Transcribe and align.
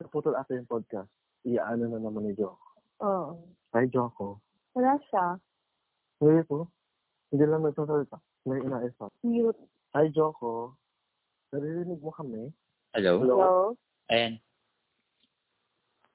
naputol 0.00 0.36
ata 0.36 0.52
yung 0.52 0.68
podcast. 0.68 1.08
Iyaano 1.46 1.88
na 1.88 1.98
naman 2.00 2.28
ni 2.28 2.32
Joko. 2.36 2.66
Oo. 3.00 3.40
Hi, 3.72 3.86
Joko. 3.88 4.40
Wala 4.76 4.98
siya. 5.08 5.40
Ngayon 6.20 6.46
po, 6.48 6.68
hindi 7.32 7.44
lang 7.44 7.64
nagsasalita. 7.64 8.16
May 8.48 8.60
inaisa. 8.60 9.08
Mute. 9.24 9.60
Hi, 9.96 10.08
Joko. 10.12 10.76
Naririnig 11.54 12.00
mo 12.02 12.12
kami? 12.12 12.50
Hello? 12.92 13.22
Hello? 13.22 13.36
Hello? 13.36 13.56
Ayan. 14.12 14.40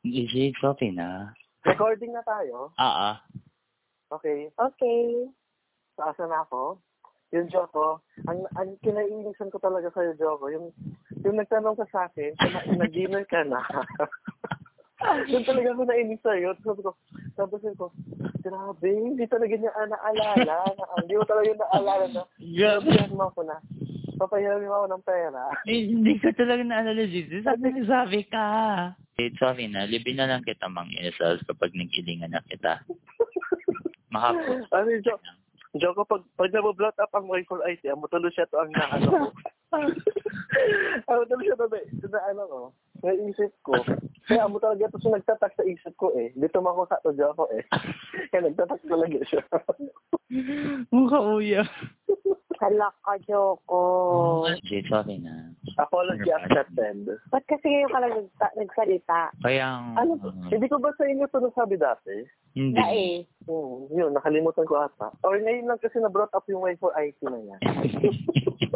Is 0.02 0.34
it 0.34 0.57
okay 0.57 0.89
na? 0.89 1.29
Recording 1.61 2.13
na 2.13 2.25
tayo? 2.25 2.73
Ah, 2.77 3.13
ah. 3.13 3.16
Okay. 4.09 4.50
Okay. 4.57 5.29
Taasa 5.93 6.25
na 6.25 6.41
ako? 6.43 6.82
Yung 7.32 7.48
Joko, 7.48 8.04
ang, 8.27 8.43
ang 8.59 8.75
kinaiinisan 8.84 9.48
ko 9.54 9.57
talaga 9.61 9.88
sa'yo, 9.95 10.20
Joko, 10.20 10.52
yung, 10.52 10.68
yung 11.21 11.38
nagtanong 11.38 11.77
ka 11.77 11.85
sa 11.89 12.09
akin, 12.09 12.33
nag-dinner 12.77 13.25
ka 13.29 13.45
na. 13.45 13.61
Doon 15.01 15.46
talaga 15.46 15.73
ako 15.73 15.82
nainis 15.89 16.21
sa'yo. 16.21 16.54
Tapos 16.61 16.65
sabi 16.65 16.82
ko, 16.86 16.91
sabi 17.33 17.73
ko, 17.73 17.86
grabe, 18.41 18.89
hindi 18.89 19.25
talaga 19.25 19.54
niya 19.57 19.73
ah, 19.73 19.87
naalala. 19.89 20.57
na, 20.77 20.86
hindi 21.01 21.13
mo 21.18 21.25
talaga 21.25 21.51
naalala 21.57 22.05
na, 22.13 22.23
sabihan 22.37 23.13
mo 23.18 23.23
ako 23.29 23.41
na, 23.46 23.57
papahiram 24.21 24.61
mo 24.61 24.75
ako 24.77 24.87
ng 24.93 25.04
pera. 25.05 25.41
Eh, 25.65 25.89
hindi 25.89 26.21
ko 26.21 26.29
talaga 26.37 26.61
naalala 26.61 27.04
dito. 27.10 27.33
Sabi 27.41 27.74
nagsabi 27.74 28.21
ka. 28.29 28.46
Eh, 29.18 29.33
sorry 29.41 29.65
na. 29.69 29.89
Libin 29.89 30.21
na 30.21 30.29
lang 30.29 30.46
kita 30.46 30.69
mang 30.69 30.89
inasal 30.93 31.41
kapag 31.49 31.74
nagilingan 31.74 32.33
na 32.33 32.41
kita. 32.45 32.85
Mahapon. 34.13 34.67
ano 34.69 34.88
yung 34.91 35.05
Joko? 35.05 35.23
Joko, 35.72 36.02
pag, 36.03 36.22
pag 36.35 36.52
nabablot 36.52 36.97
up 36.99 37.11
ang 37.16 37.31
Y4 37.31 37.63
IT, 37.73 37.83
ang 37.88 38.03
tuloy 38.11 38.27
siya 38.35 38.44
to 38.52 38.59
ang 38.59 38.75
naano 38.75 39.31
ko. 39.72 39.78
ang 41.08 41.25
tuloy 41.25 41.45
siya 41.48 41.56
to 41.56 41.66
na, 41.66 41.80
na 42.11 42.20
ano 42.30 42.42
ko, 42.45 42.59
naisip 43.02 43.52
ko. 43.64 43.73
Kaya 44.28 44.45
amo 44.45 44.59
talaga 44.59 44.86
ito 44.86 45.00
siya 45.00 45.17
nagtatak 45.17 45.52
sa 45.56 45.64
isip 45.64 45.94
ko 45.97 46.13
eh. 46.13 46.30
Dito 46.36 46.59
ako 46.59 46.86
sa 46.86 47.02
to 47.02 47.16
Joko 47.16 47.50
eh. 47.55 47.63
Kaya 48.30 48.45
nagtatak 48.45 48.80
talaga 48.86 49.19
siya. 49.25 49.41
Mukha 50.91 51.19
uya. 51.33 51.63
Hala 52.61 52.94
ka, 53.02 53.17
Joko. 53.25 53.81
Eh, 54.45 54.86
sorry 54.86 55.17
na. 55.17 55.50
Apology 55.81 56.30
accepted. 56.30 57.09
Ba't 57.33 57.41
kasi 57.50 57.66
ngayon 57.66 57.89
ka 57.89 58.00
lang 58.00 58.13
nagsa- 58.13 58.53
nagsalita? 58.53 59.19
Kaya, 59.41 59.81
Ano, 59.97 60.22
hindi 60.45 60.69
ko 60.69 60.78
ba 60.78 60.94
sa 60.94 61.09
inyo 61.09 61.25
ito 61.25 61.41
nasabi 61.41 61.81
dati? 61.81 62.22
hindi. 62.53 62.78
Na 62.78 62.85
eh. 62.94 63.25
Hmm, 63.50 63.89
yun, 63.89 64.14
nakalimutan 64.14 64.67
ko 64.70 64.86
ata. 64.86 65.09
Or 65.25 65.38
ngayon 65.38 65.66
lang 65.66 65.81
kasi 65.81 65.97
na-brought 65.97 66.34
up 66.34 66.45
yung 66.45 66.61
Y4 66.61 66.94
IT 66.94 67.20
na 67.25 67.39
yan. 67.42 67.61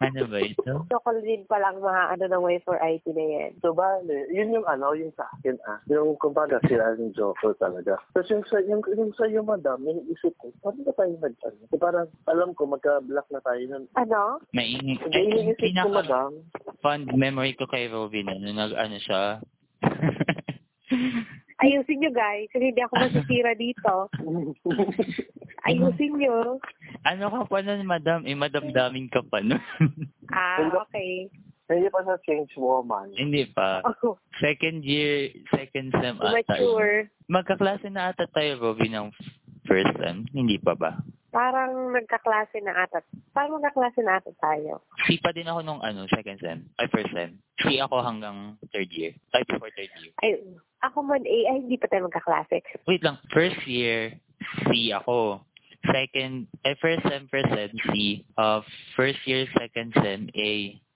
ano 0.00 0.26
ba 0.26 0.38
ito? 0.40 0.72
Joko 0.88 1.10
din 1.20 1.44
palang 1.46 1.78
mga 1.78 2.02
ano 2.16 2.24
ng 2.26 2.44
way 2.44 2.58
for 2.64 2.80
IT 2.80 3.04
na 3.12 3.24
yan. 3.24 3.52
So, 3.60 3.76
bale, 3.76 4.26
yun 4.32 4.54
yung 4.56 4.66
ano, 4.66 4.96
yung 4.96 5.12
sa 5.14 5.28
akin 5.36 5.60
ah. 5.68 5.78
Yung 5.86 6.16
kumbaga 6.16 6.58
sila 6.66 6.96
yung 6.96 7.12
Joko 7.12 7.52
talaga. 7.60 8.00
Tapos 8.16 8.28
yung 8.32 8.44
sa, 8.48 8.58
yung, 8.64 8.82
yung 8.96 9.12
sa 9.14 9.28
iyo, 9.28 9.44
madam, 9.44 9.84
yung 9.84 10.02
isip 10.10 10.34
ko, 10.40 10.50
paano 10.64 10.82
ba 10.88 10.92
tayo 10.96 11.12
nag 11.20 11.36
ano? 11.46 11.60
So, 11.68 11.76
parang 11.78 12.08
alam 12.26 12.50
ko, 12.56 12.66
magka-block 12.66 13.28
na 13.30 13.40
tayo 13.44 13.62
nun. 13.68 13.84
Ano? 13.94 14.40
Maingi. 14.56 14.96
Hindi 14.98 15.20
yung 15.36 15.48
isip 15.54 15.72
ko, 15.76 15.88
madam. 15.92 16.30
fond 16.80 17.06
memory 17.12 17.52
ko 17.54 17.68
kay 17.68 17.86
Robin, 17.92 18.32
ano, 18.32 18.46
nag, 18.50 18.72
ano 18.74 18.96
siya. 18.98 19.22
Ayusin 21.60 22.00
nyo 22.00 22.10
guys, 22.10 22.48
kasi 22.48 22.72
hindi 22.72 22.80
ako 22.80 22.94
masisira 22.96 23.52
dito. 23.52 24.08
Ayusin 25.68 26.16
nyo. 26.16 26.56
ano 27.04 27.24
ka 27.28 27.40
pa 27.46 27.58
nun, 27.60 27.84
madam? 27.84 28.24
Eh, 28.24 28.32
madamdaming 28.32 29.08
ka 29.08 29.20
pa 29.22 29.40
nun. 29.40 29.60
Ah, 30.30 30.62
okay. 30.62 31.26
Hindi 31.66 31.90
pa 31.90 32.06
sa 32.06 32.14
change 32.22 32.54
woman. 32.54 33.10
Hindi 33.18 33.50
pa. 33.50 33.82
Oh, 33.82 34.14
Second 34.38 34.78
year, 34.80 35.34
second 35.50 35.90
sem 35.90 36.14
ata. 36.16 36.38
mature. 36.38 37.10
Magkaklase 37.26 37.90
na 37.90 38.14
ata 38.14 38.30
tayo, 38.30 38.62
Robin, 38.62 38.94
ng 38.94 39.08
first 39.66 39.90
sem. 39.98 40.22
Hindi 40.30 40.54
pa 40.62 40.78
ba? 40.78 41.02
Parang 41.30 41.94
nagkaklase 41.94 42.58
na 42.60 42.74
ata. 42.74 43.06
Parang 43.30 43.58
nagkaklase 43.58 44.02
na 44.02 44.18
ata 44.18 44.34
tayo. 44.42 44.82
C 45.06 45.18
pa 45.22 45.30
din 45.30 45.46
ako 45.46 45.62
nung 45.62 45.78
ano, 45.80 46.10
second 46.10 46.38
sem. 46.42 46.66
Ay, 46.74 46.90
first 46.90 47.14
sem. 47.14 47.38
C 47.62 47.78
ako 47.78 48.02
hanggang 48.02 48.58
third 48.74 48.90
year. 48.90 49.14
Ay, 49.30 49.46
before 49.46 49.70
third 49.78 49.90
year. 50.02 50.10
Ay, 50.20 50.42
ako 50.82 51.06
man 51.06 51.22
eh, 51.22 51.46
ay 51.46 51.62
hindi 51.62 51.78
pa 51.78 51.86
tayo 51.86 52.10
magkaklase. 52.10 52.62
Wait 52.90 53.02
lang, 53.06 53.16
first 53.30 53.62
year, 53.64 54.18
C 54.66 54.90
ako. 54.90 55.44
Second, 55.80 56.44
eh, 56.66 56.76
first 56.76 57.00
sem, 57.08 57.24
first 57.32 57.48
sem, 57.54 57.70
C. 57.88 58.20
Uh, 58.36 58.60
first 58.92 59.22
year, 59.24 59.48
second 59.56 59.94
sem, 59.96 60.28
A. 60.34 60.50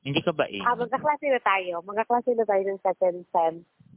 Hindi 0.05 0.21
ka 0.21 0.37
ba 0.37 0.45
A? 0.45 0.59
Ah, 0.69 0.77
magkaklase 0.77 1.31
na 1.33 1.41
tayo. 1.41 1.81
Magkaklase 1.87 2.37
na 2.37 2.45
tayo 2.45 2.63
ng 2.69 2.81
second 2.85 3.17
sem 3.33 3.55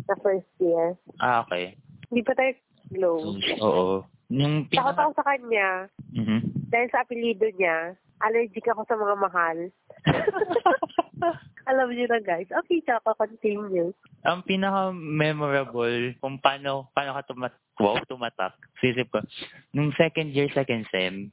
na 0.08 0.16
first 0.24 0.48
year. 0.64 0.96
Ah, 1.20 1.44
okay. 1.44 1.76
Hindi 2.08 2.24
pa 2.24 2.38
tayo 2.38 2.56
So, 2.88 2.96
close. 2.96 3.44
oo. 3.60 3.96
Yung 4.28 4.68
Takot 4.68 4.92
pinaka... 4.94 5.02
ako 5.08 5.12
sa 5.16 5.26
kanya 5.26 5.70
Mhm. 6.12 6.40
dahil 6.68 6.88
sa 6.92 7.02
apelido 7.04 7.48
niya. 7.56 7.96
Allergic 8.18 8.66
ako 8.66 8.82
sa 8.90 8.98
mga 8.98 9.16
mahal. 9.16 9.58
Alam 11.70 11.92
niyo 11.92 12.08
na 12.10 12.20
guys. 12.20 12.50
Okay, 12.50 12.82
tsaka 12.82 13.14
continue. 13.14 13.94
Ang 14.24 14.42
pinaka-memorable 14.48 16.16
kung 16.18 16.40
paano, 16.40 16.90
paano 16.96 17.14
ka 17.14 17.28
tumat 17.30 17.54
wow, 17.78 18.00
tumatak. 18.10 18.58
Sisip 18.82 19.06
ko, 19.14 19.22
nung 19.70 19.94
second 19.94 20.34
year, 20.34 20.50
second 20.50 20.88
sem, 20.90 21.30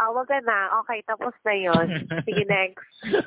Ah, 0.00 0.08
wag 0.10 0.24
ka 0.24 0.40
na. 0.40 0.80
Okay, 0.80 1.04
tapos 1.04 1.36
na 1.44 1.52
yon. 1.52 1.86
Sige, 2.24 2.48
next. 2.48 2.80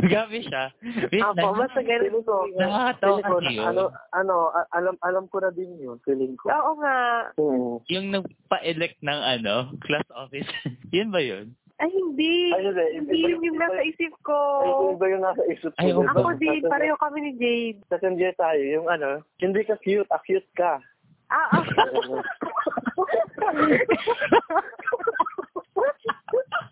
gabi 0.09 0.41
siya. 0.41 0.73
Wait 0.81 1.21
Opo, 1.21 1.37
lang. 1.37 1.53
basta 1.61 1.79
ganun 1.85 2.25
po. 2.25 2.49
Nakakatawa 2.57 3.13
feeling 3.13 3.21
ko, 3.21 3.37
kasi 3.37 3.53
yun. 3.53 3.65
ano, 3.69 3.83
ano, 4.09 4.35
a- 4.49 4.69
alam, 4.73 4.97
alam 5.05 5.29
ko 5.29 5.37
na 5.37 5.53
din 5.53 5.69
yun, 5.77 6.01
feeling 6.01 6.33
ko. 6.33 6.49
Oo 6.49 6.73
nga. 6.81 7.29
Hmm. 7.37 7.77
Yung 7.87 8.09
nagpa-elect 8.09 8.97
ng 8.99 9.19
ano, 9.37 9.53
class 9.85 10.03
office. 10.09 10.49
yun 10.97 11.13
ba 11.13 11.21
yun? 11.21 11.53
Ay, 11.77 11.93
hindi. 11.93 12.49
Ay, 12.49 12.65
hindi. 12.65 12.85
Hindi 12.97 13.13
Iba- 13.21 13.29
yun 13.29 13.43
yung 13.43 13.53
iba- 13.53 13.69
nasa 13.69 13.81
isip 13.85 14.13
ko. 14.25 14.33
Ay, 14.33 14.97
iba 14.97 15.05
yung 15.13 15.21
nasa 15.21 15.43
isip 15.45 15.69
ko. 15.69 15.77
Ay, 15.77 15.93
oo. 15.93 16.01
Ako 16.03 16.29
din. 16.41 16.61
Pareho 16.65 16.97
kami 16.97 17.17
ni 17.21 17.31
Jade. 17.37 17.85
Second 17.85 18.17
year 18.17 18.33
tayo, 18.33 18.57
yung 18.57 18.89
ano, 18.89 19.21
hindi 19.37 19.61
ka 19.61 19.77
cute, 19.77 20.09
ah, 20.09 20.21
cute 20.25 20.49
ka. 20.57 20.81
Ah, 21.29 21.53
ah. 21.53 21.61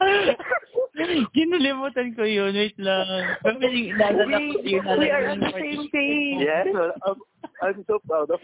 Kinalimutan 1.35 2.13
ko 2.17 2.23
yun. 2.25 2.53
Wait 2.53 2.77
lang. 2.81 3.05
Pero 3.41 3.57
yung 3.63 3.97
naalala 3.97 4.35
ko 4.37 4.59
we, 4.61 4.73
yun. 4.75 4.83
we 4.99 5.07
are 5.09 5.25
on 5.31 5.39
the 5.39 5.51
same 5.55 5.85
page. 5.89 6.41
yes, 6.43 6.67
well, 6.73 6.93
I'm, 7.05 7.17
I'm 7.61 7.79
so 7.87 7.97
proud 8.05 8.29
of 8.29 8.41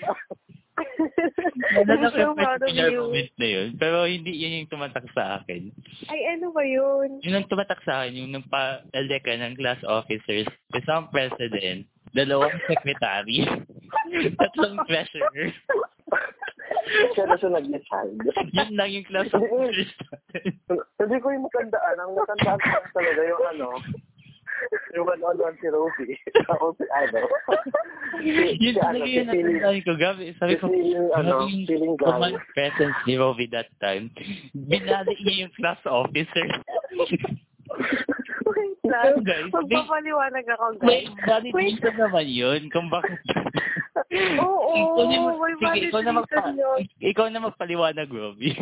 Naalala 0.78 1.90
I'm 1.90 2.14
ko 2.14 2.14
so 2.14 2.22
yung 2.22 2.38
proud 2.38 2.62
of 2.62 2.70
particular 2.70 2.92
you. 2.94 3.02
moment 3.10 3.32
na 3.42 3.48
yun. 3.50 3.68
Pero 3.82 3.98
hindi 4.06 4.32
yun 4.38 4.58
yung 4.64 4.70
tumatak 4.70 5.06
sa 5.14 5.42
akin. 5.42 5.74
Ay, 6.10 6.22
ano 6.38 6.54
ba 6.54 6.64
yun? 6.64 7.18
Yung 7.26 7.34
nang 7.34 7.50
tumatak 7.50 7.82
sa 7.82 8.06
akin, 8.06 8.14
yung 8.14 8.32
nagpa-elect 8.38 9.26
ka 9.26 9.34
ng 9.34 9.58
class 9.58 9.82
officers, 9.86 10.48
isang 10.78 11.10
president, 11.10 11.90
dalawang 12.14 12.54
secretary, 12.70 13.46
tatlong 14.40 14.78
treasurer. 14.86 15.50
Kaya 17.16 17.26
na 17.28 17.36
siya 17.36 17.50
nag-decide. 17.52 18.18
Yun 18.58 18.72
lang 18.76 18.90
yung 18.92 19.08
class 19.08 19.30
officers 19.32 19.92
natin. 20.04 20.44
Hindi 21.00 21.18
ko 21.20 21.28
yung 21.32 21.46
matandaan. 21.46 21.96
Ang 22.00 22.12
matandaan 22.16 22.60
ko 22.60 22.90
talaga 22.92 23.22
yung 23.24 23.44
ano, 23.56 23.68
yung 24.96 25.06
one-on-one 25.06 25.58
si 25.62 25.68
Rosie. 25.70 26.18
Ako 26.50 26.74
si 26.76 26.86
ano. 26.90 27.20
yun 28.58 28.76
talaga 28.76 29.06
yun 29.06 29.28
si 29.28 29.38
Philly- 29.38 29.62
natandaan 29.62 29.86
ko. 29.86 29.92
Gabi, 29.96 30.24
sabi 30.40 30.54
ko, 30.58 30.66
yung, 30.72 31.12
ano, 31.14 31.46
yung 31.46 31.68
feeling 31.68 31.96
command 32.00 32.36
guy. 32.40 32.50
presence 32.56 32.98
ni 33.06 33.14
Rovi 33.16 33.46
that 33.52 33.70
time. 33.78 34.10
Binali 34.56 35.14
niya 35.22 35.46
yung 35.46 35.54
class 35.56 35.80
officer. 35.86 36.46
Wait 38.48 38.80
lang. 38.88 39.22
Guys, 39.28 39.52
Magpapaliwanag 39.52 40.46
ako, 40.56 40.66
Wait, 40.88 41.12
guys. 41.12 41.28
validation 41.28 41.94
naman 42.00 42.26
yun 42.26 42.62
kung 42.72 42.88
bakit. 42.88 43.20
Oo, 44.42 44.74
ikaw 44.76 45.04
na, 45.06 45.18
may 45.24 45.54
sige, 45.58 45.80
ikaw 45.90 46.02
na, 46.04 46.14
magpa, 46.16 46.42
yun. 46.54 46.80
ikaw 47.02 47.26
na 47.30 47.40
magpaliwanag, 47.44 48.10
Robbie. 48.10 48.58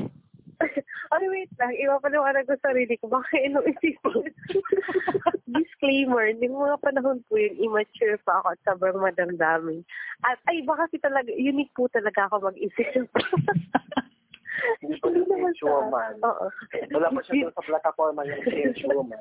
Ay, 1.15 1.25
wait 1.31 1.51
lang. 1.61 1.71
Ipapaliwanag 1.75 2.47
ko 2.47 2.55
sarili 2.59 2.95
ko. 2.99 3.07
Baka 3.07 3.29
inong 3.39 3.67
isipin. 3.71 4.31
Disclaimer, 5.55 6.31
hindi 6.33 6.49
mo 6.49 6.65
mga 6.67 6.81
panahon 6.81 7.21
po 7.29 7.37
yun, 7.37 7.55
immature 7.61 8.17
pa 8.25 8.41
ako 8.41 8.47
at 8.51 8.59
sobrang 8.65 8.99
madamdamin. 8.99 9.85
At 10.25 10.41
ay, 10.49 10.65
baka 10.65 10.89
si 10.91 10.97
talaga, 10.99 11.31
unique 11.31 11.71
po 11.77 11.87
talaga 11.87 12.27
ako 12.27 12.51
mag-isip. 12.51 13.07
Hindi 14.81 14.95
pa 14.99 15.07
yung 15.11 15.27
change 15.29 15.61
woman. 15.63 16.13
Oo. 16.23 16.45
Wala 16.95 17.07
pa 17.13 17.21
siya 17.27 17.51
sa 17.53 17.65
plataforma 17.65 18.21
yung 18.27 18.43
change 18.53 18.81
woman. 18.89 19.19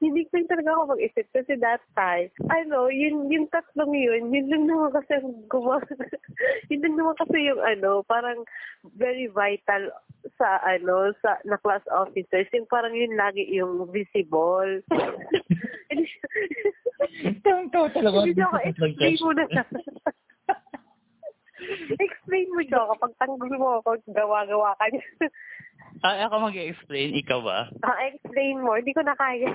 Hindi 0.00 0.24
ko 0.28 0.32
yung 0.40 0.50
talaga 0.50 0.70
ako 0.74 0.82
mag-isip 0.96 1.26
kasi 1.32 1.52
that 1.60 1.82
time, 1.92 2.28
ano, 2.48 2.88
yun, 2.88 3.28
yung 3.28 3.46
tatlong 3.52 3.92
yun, 3.92 4.32
yun 4.32 4.48
lang 4.48 4.64
naman 4.68 4.90
kasi 4.94 5.20
ang 5.20 5.44
gumawa. 5.48 5.82
yun 6.70 6.80
lang 6.84 6.94
naman 6.96 7.14
kasi 7.20 7.36
yung 7.44 7.60
ano, 7.60 8.04
parang 8.06 8.40
very 8.96 9.28
vital 9.28 9.92
sa 10.36 10.60
ano 10.64 11.16
sa 11.24 11.40
na 11.48 11.56
class 11.60 11.80
officers 11.88 12.48
yung 12.52 12.68
parang 12.68 12.92
yun 12.92 13.16
lagi 13.16 13.40
yung 13.56 13.88
visible 13.88 14.84
Ikaw 17.20 17.86
talaga. 17.96 18.26
Hindi 18.28 18.42
ako 18.44 18.56
explain 18.62 19.16
mo 19.24 19.30
na 19.32 19.44
explain 22.30 22.54
mo 22.54 22.62
Joko 22.62 22.94
pag 22.94 23.12
tanggol 23.18 23.50
mo 23.58 23.82
ako 23.82 23.98
gawa-gawa 24.14 24.78
ka 24.78 24.86
niya 24.94 25.02
Ah, 26.06 26.30
ako 26.30 26.48
mag-explain, 26.48 27.18
ikaw 27.18 27.42
ba? 27.42 27.66
ah, 27.82 27.98
explain 28.06 28.62
mo 28.62 28.78
hindi 28.78 28.94
ko 28.94 29.02
na 29.02 29.18
kaya 29.18 29.50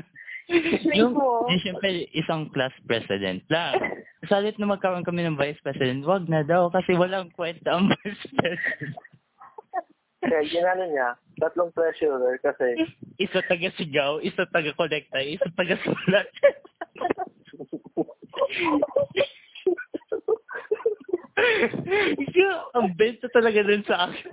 explain 0.46 1.10
yung, 1.10 1.12
mo 1.18 1.50
yung 1.50 1.58
siyempre, 1.58 2.06
isang 2.14 2.46
class 2.54 2.70
president 2.86 3.42
lang. 3.50 3.74
Salit 4.30 4.54
na 4.62 4.70
magkaroon 4.70 5.02
kami 5.02 5.26
ng 5.26 5.34
vice 5.34 5.58
president, 5.66 6.06
wag 6.06 6.30
na 6.30 6.46
daw 6.46 6.70
kasi 6.70 6.94
walang 6.94 7.34
kwenta 7.34 7.74
ang 7.74 7.90
vice 7.90 8.24
president. 8.38 8.94
Kaya 10.22 10.42
ginano 10.46 10.86
niya, 10.86 11.08
tatlong 11.42 11.74
treasurer 11.74 12.38
kasi 12.40 12.78
Isa 13.18 13.42
taga-sigaw, 13.44 14.22
isa 14.22 14.46
taga-kolekta, 14.54 15.18
isa 15.18 15.50
taga-sulat. 15.58 16.30
Isa, 18.56 18.95
ang 22.74 22.92
benta 22.94 23.26
talaga 23.32 23.62
dun 23.62 23.84
sa 23.86 24.08
akin. 24.10 24.30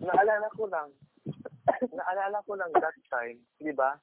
naalala 0.00 0.48
ko 0.56 0.64
lang, 0.66 0.90
naalala 1.92 2.38
ko 2.48 2.56
lang 2.56 2.70
that 2.74 2.96
time, 3.12 3.38
di 3.60 3.70
ba? 3.70 3.94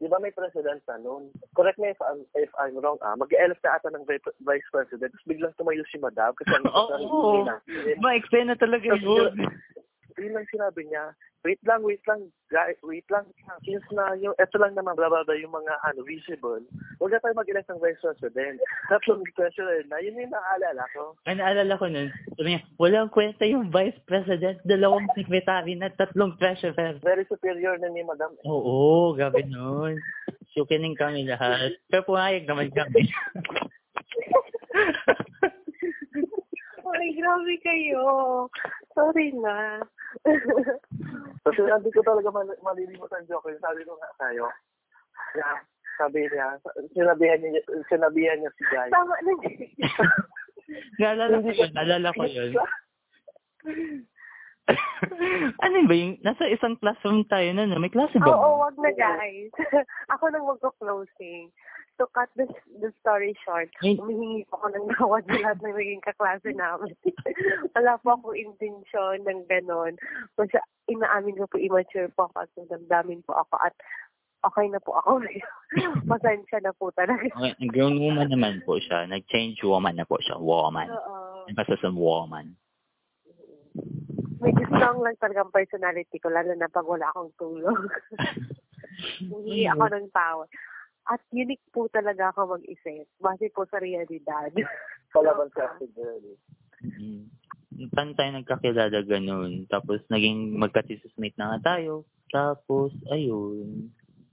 Di 0.00 0.08
ba 0.08 0.16
may 0.16 0.32
president 0.32 0.80
na 0.88 0.96
noon? 0.96 1.28
Correct 1.52 1.76
me 1.76 1.92
if 1.92 2.00
I'm, 2.00 2.24
if 2.32 2.48
I'm 2.56 2.80
wrong, 2.80 2.96
ah. 3.04 3.12
Mag-elect 3.20 3.60
na 3.60 3.76
ata 3.76 3.92
ng 3.92 4.08
vi- 4.08 4.38
vice 4.40 4.68
president, 4.72 5.12
tapos 5.12 5.28
biglang 5.28 5.52
tumayo 5.60 5.84
si 5.92 6.00
madam 6.00 6.32
kasi 6.32 6.48
ang 6.56 6.64
Oo, 6.72 7.44
na. 7.44 7.60
ma-explain 8.00 8.48
na 8.48 8.56
talaga 8.56 8.96
yun. 8.96 9.36
Yun 10.20 10.36
lang 10.36 10.46
sinabi 10.52 10.84
niya, 10.84 11.16
wait 11.44 11.60
lang, 11.64 11.80
wait 11.80 12.04
lang, 12.04 12.20
guys, 12.52 12.76
wait 12.84 13.08
lang. 13.08 13.24
Since 13.64 13.88
na 13.96 14.12
yung, 14.20 14.36
eto 14.36 14.60
lang 14.60 14.76
naman, 14.76 14.92
blah, 14.92 15.08
blah, 15.08 15.24
blah, 15.24 15.38
yung 15.40 15.56
mga, 15.56 15.72
ano, 15.88 16.04
visible, 16.04 16.60
huwag 17.00 17.12
na 17.16 17.20
tayo 17.24 17.32
mag-elect 17.32 17.68
ng 17.72 17.80
vice 17.80 18.00
president. 18.04 18.60
Tatlong 18.92 19.24
president 19.32 19.88
na, 19.88 19.98
yun 20.04 20.20
yung 20.20 20.32
naalala 20.32 20.84
ko. 20.92 21.16
Ang 21.24 21.40
naalala 21.40 21.80
ko 21.80 21.88
nun, 21.88 22.12
sabi 22.36 22.48
niya, 22.52 22.62
walang 22.76 23.08
kwenta 23.08 23.48
yung 23.48 23.72
vice 23.72 23.96
president, 24.04 24.60
dalawang 24.68 25.08
secretary 25.16 25.72
na 25.80 25.88
tatlong 25.96 26.36
treasurer. 26.36 27.00
Very 27.00 27.24
superior 27.24 27.80
na 27.80 27.88
ni 27.88 28.04
madam. 28.04 28.36
Oo, 28.44 29.16
gabi 29.16 29.48
nun. 29.48 29.96
Sukining 30.52 30.98
kami 30.98 31.24
lahat. 31.24 31.72
Pero 31.88 32.04
pumayag 32.04 32.44
naman 32.44 32.68
kami. 32.74 33.08
Ay, 36.90 37.14
grabe 37.16 37.54
kayo. 37.62 38.02
Sorry 38.92 39.30
na. 39.38 39.78
Kasi 41.44 41.60
hindi 41.64 41.90
ko 41.92 42.00
talaga 42.04 42.28
mal- 42.28 42.60
malilimutan 42.60 43.24
joke. 43.24 43.48
Yung 43.48 43.64
sabi 43.64 43.80
ko 43.88 43.96
nga 43.96 44.10
sa'yo, 44.20 44.46
na, 45.40 45.64
sabi 45.96 46.28
niya, 46.28 46.60
sinabihan 46.92 47.40
niya, 47.40 47.62
sinabihan 47.88 48.36
niya 48.40 48.52
si 48.56 48.64
Guy. 48.68 48.88
Tama 48.92 49.16
na. 49.24 49.32
naalala 51.00 51.42
ko 51.42 51.50
yun, 51.50 51.70
naalala 51.74 52.08
ko 52.14 52.24
yun. 52.28 52.50
ano 55.64 55.76
ba 55.88 55.94
yung, 55.96 56.14
nasa 56.22 56.46
isang 56.46 56.78
classroom 56.78 57.26
tayo 57.26 57.50
na, 57.52 57.66
no? 57.66 57.80
may 57.80 57.90
klase 57.90 58.20
ba? 58.22 58.30
Oo, 58.30 58.62
wag 58.62 58.76
na 58.78 58.92
guys. 58.94 59.50
Ako 60.14 60.30
nang 60.30 60.46
mag-closing. 60.46 61.50
To 62.00 62.08
cut 62.16 62.32
the, 62.32 62.48
the 62.80 62.96
story 63.04 63.36
short, 63.44 63.68
humihingi 63.84 64.48
po 64.48 64.56
ako 64.56 64.66
ng 64.72 64.86
nawad 64.96 65.20
sa 65.28 65.36
lahat 65.44 65.60
ng 65.60 65.76
naging 65.76 66.00
kaklase 66.00 66.48
namin. 66.56 66.96
Wala 67.76 68.00
po 68.00 68.16
akong 68.16 68.40
intensyon 68.40 69.20
ng 69.28 69.44
ganon. 69.44 70.00
Kasi 70.32 70.56
inaamin 70.88 71.36
ko 71.36 71.44
po 71.44 71.60
immature 71.60 72.08
po 72.16 72.32
ako 72.32 72.48
at 72.48 72.50
damdamin 72.72 73.20
po 73.28 73.36
ako 73.36 73.52
at 73.60 73.76
okay 74.48 74.72
na 74.72 74.80
po 74.80 74.96
ako. 74.96 75.20
Pasensya 76.10 76.64
na 76.64 76.72
po 76.72 76.88
talaga. 76.96 77.28
Okay, 77.36 77.68
grown 77.68 78.00
woman 78.00 78.32
naman 78.32 78.64
po 78.64 78.80
siya. 78.80 79.04
Nag-change 79.04 79.60
woman 79.60 80.00
na 80.00 80.08
po 80.08 80.16
siya. 80.24 80.40
Woman. 80.40 80.88
Oo. 80.88 81.44
Nagpasa 81.52 81.76
sa 81.84 81.92
woman. 81.92 82.56
Medyo 84.40 84.64
strong 84.72 85.04
lang 85.04 85.20
talagang 85.20 85.52
personality 85.52 86.16
ko, 86.16 86.32
lalo 86.32 86.56
na 86.56 86.72
pag 86.72 86.88
wala 86.88 87.12
akong 87.12 87.28
tulog. 87.36 87.92
Hindi 89.20 89.68
ako 89.68 89.84
ng 89.84 90.08
tawad. 90.16 90.48
At 91.08 91.22
unique 91.32 91.64
po 91.72 91.88
talaga 91.88 92.34
ako 92.34 92.60
mag-isip. 92.60 93.08
Base 93.18 93.48
po 93.54 93.64
sa 93.70 93.80
realidad. 93.80 94.52
Palaban 95.14 95.48
sa 95.56 95.72
si 95.80 95.88
Girlie. 95.96 96.38
Mm. 96.84 97.24
Paano 97.90 98.12
tayo 98.12 98.30
nagkakilala 98.36 99.00
ganun? 99.08 99.64
Tapos 99.70 100.04
naging 100.12 100.60
magkatisismate 100.60 101.36
na 101.40 101.56
nga 101.56 101.76
tayo. 101.76 102.04
Tapos, 102.30 102.94
ayun. 103.10 103.90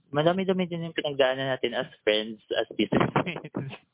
Madami-dami 0.08 0.64
din 0.64 0.88
yung 0.88 0.96
pinagdaanan 0.96 1.52
natin 1.52 1.76
as 1.76 1.90
friends, 2.06 2.40
as 2.56 2.68
businessmates. 2.76 3.52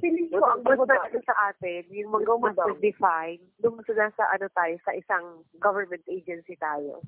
Feeling 0.00 0.28
ko 0.28 0.44
ang 0.44 0.62
gusto 0.64 0.84
natin 0.84 1.22
sa 1.24 1.52
atin, 1.52 1.88
yung 1.88 2.12
mga 2.12 2.32
mas 2.36 2.56
define 2.80 3.40
doon 3.60 3.80
sa 3.88 4.24
ano 4.32 4.46
tayo, 4.52 4.74
sa 4.84 4.92
isang 4.92 5.40
government 5.56 6.04
agency 6.08 6.56
tayo. 6.60 7.00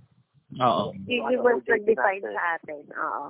Oo. 0.57 0.97
Mas 0.97 1.61
nag-define 1.69 2.25
sa 2.25 2.43
atin. 2.57 2.83
Oo. 2.97 3.25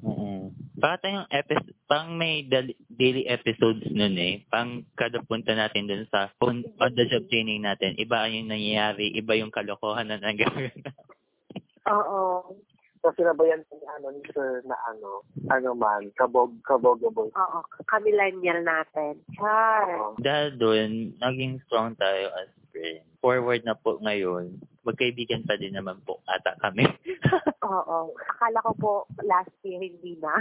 Oo. 0.00 0.50
Para 0.80 0.96
tayong 0.96 1.28
episode, 1.28 1.76
pang 1.84 2.16
may 2.16 2.40
daily 2.88 3.28
episodes 3.28 3.84
nun 3.92 4.16
eh. 4.16 4.42
Pang 4.48 4.80
kada 4.96 5.20
punta 5.22 5.52
natin 5.52 5.86
dun 5.86 6.08
sa 6.08 6.32
on, 6.40 6.64
on 6.80 6.92
the 6.96 7.04
job 7.04 7.28
training 7.28 7.62
natin, 7.68 7.94
iba 8.00 8.24
yung 8.32 8.48
nangyayari, 8.48 9.12
iba 9.12 9.36
yung 9.36 9.52
kalokohan 9.52 10.08
na 10.08 10.16
nangyayari. 10.16 10.72
Oo. 11.92 12.56
So, 13.00 13.08
sinabayan 13.16 13.64
ni 13.64 13.80
ano, 13.96 14.12
ni 14.12 14.20
Sir 14.28 14.60
na 14.68 14.76
ano, 14.92 15.24
ano 15.48 15.72
man, 15.72 16.04
kabog, 16.16 16.52
kabogable. 16.64 17.32
Oo. 17.32 17.60
Kamillennial 17.88 18.60
natin. 18.60 19.20
Char. 19.36 20.16
Dahil 20.20 20.48
dun, 20.60 20.90
naging 21.16 21.60
strong 21.64 21.96
tayo 21.96 22.28
as 22.36 22.52
friends. 22.72 23.04
Forward 23.24 23.64
na 23.64 23.76
po 23.76 23.96
ngayon, 24.00 24.56
magkaibigan 24.84 25.44
pa 25.44 25.56
din 25.60 25.76
naman 25.76 26.00
po 26.04 26.20
ata 26.24 26.56
kami. 26.60 26.84
Oo. 27.70 28.16
Akala 28.16 28.58
ko 28.64 28.72
po 28.78 28.92
last 29.22 29.52
year 29.62 29.80
hindi 29.80 30.16
na. 30.18 30.32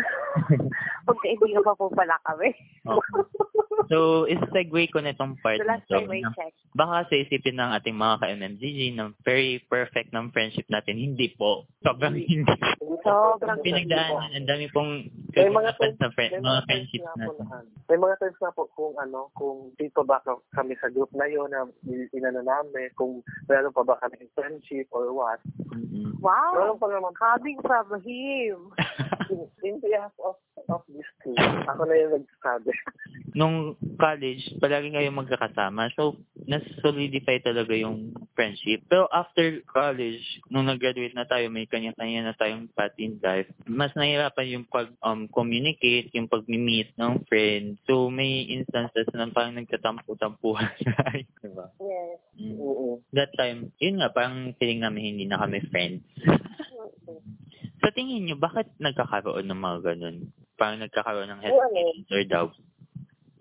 Magkaibigan 1.09 1.65
pa 1.65 1.75
po 1.75 1.91
pala 1.91 2.15
kami. 2.23 2.55
Oo. 2.87 3.01
So, 3.89 4.29
is-segue 4.29 4.93
ko 4.93 5.01
na 5.01 5.17
itong 5.17 5.41
part 5.41 5.57
So 5.57 5.65
na 5.65 5.81
last 5.81 5.89
I 5.89 6.21
na 6.21 6.31
checked. 6.37 6.61
Baka 6.77 7.09
sa 7.09 7.15
isipin 7.17 7.57
ng 7.57 7.71
ating 7.81 7.97
mga 7.97 8.15
ka-MMGG 8.21 8.79
ng 8.93 9.09
very 9.25 9.57
perfect 9.65 10.13
ng 10.13 10.29
friendship 10.29 10.69
natin. 10.69 11.01
Hindi 11.01 11.33
po. 11.33 11.65
Sobrang 11.81 12.13
hindi. 12.13 12.53
Sobrang 13.01 13.57
Pinagdaanan, 13.65 14.37
ang 14.37 14.47
dami 14.47 14.69
pong 14.69 15.09
May 15.33 15.49
mga 15.49 15.73
kaganapan 15.73 15.93
sa 15.97 16.09
friend, 16.13 16.31
may 16.37 16.43
mga 16.45 16.61
po 16.61 16.69
natin. 16.69 16.89
na, 17.01 17.11
ano, 17.17 17.65
may 17.89 17.97
mga 17.97 18.15
times 18.21 18.37
nga 18.37 18.51
po 18.53 18.63
kung 18.77 18.93
ano, 19.01 19.19
kung 19.33 19.57
di 19.79 19.89
pa 19.89 20.03
ba 20.05 20.21
ka- 20.21 20.43
kami 20.53 20.77
sa 20.77 20.93
group 20.93 21.09
na 21.17 21.25
yun 21.25 21.49
na 21.49 21.65
inano 21.89 22.41
namin, 22.45 22.93
kung 22.93 23.25
meron 23.49 23.73
pa 23.73 23.81
ba 23.81 23.97
kami 23.97 24.28
friendship 24.35 24.87
or 24.91 25.13
what. 25.13 25.39
Wow. 26.19 26.51
Meron 26.55 26.79
pa 26.79 26.87
naman 26.89 27.13
Coming 27.15 27.59
from 27.61 27.87
him. 28.03 28.73
in, 29.29 29.39
in 29.63 29.79
behalf 29.79 30.11
of, 30.23 30.35
of 30.69 30.81
this 30.89 31.05
team, 31.23 31.37
ako 31.69 31.85
na 31.85 31.95
yung 31.95 32.13
nagsasabi. 32.19 32.73
Nung 33.37 33.77
college, 33.99 34.57
palagi 34.57 34.89
kayo 34.89 35.09
magkakasama. 35.13 35.91
So, 35.93 36.17
nas-solidify 36.49 37.43
talaga 37.45 37.73
yung 37.77 38.15
friendship. 38.33 38.85
Pero 38.89 39.05
after 39.11 39.61
college, 39.69 40.23
nung 40.49 40.65
nag-graduate 40.65 41.13
na 41.13 41.29
tayo, 41.29 41.51
may 41.53 41.69
kanya-kanya 41.69 42.31
na 42.31 42.37
tayong 42.37 42.71
path 42.73 42.95
in 42.97 43.21
life, 43.21 43.49
mas 43.69 43.93
nahirapan 43.93 44.59
yung 44.59 44.65
pag-communicate, 44.65 46.09
yung 46.15 46.31
pag-meet 46.31 46.95
ng 46.97 47.25
friends. 47.29 47.77
So, 47.85 48.09
may 48.09 48.49
instances 48.49 49.05
na 49.13 49.29
parang 49.29 49.57
nagkatampo-tampuhan 49.59 50.73
tayo. 50.97 51.23
diba? 51.43 51.67
Yes. 51.81 52.17
Mm. 52.39 52.55
Oo. 52.57 53.03
That 53.13 53.35
time, 53.35 53.75
yun 53.77 53.99
nga, 53.99 54.09
parang 54.09 54.55
feeling 54.57 54.81
namin 54.81 55.15
hindi 55.15 55.25
na 55.27 55.41
kami 55.43 55.59
friends. 55.69 56.01
Sa 57.79 57.95
tingin 57.95 58.27
nyo, 58.27 58.35
bakit 58.35 58.67
nagkakaroon 58.75 59.47
ng 59.47 59.59
mga 59.59 59.79
ganun? 59.81 60.17
Parang 60.59 60.83
nagkakaroon 60.83 61.31
ng 61.31 61.41
hesitations 61.43 62.11
or 62.11 62.23
doubts 62.27 62.59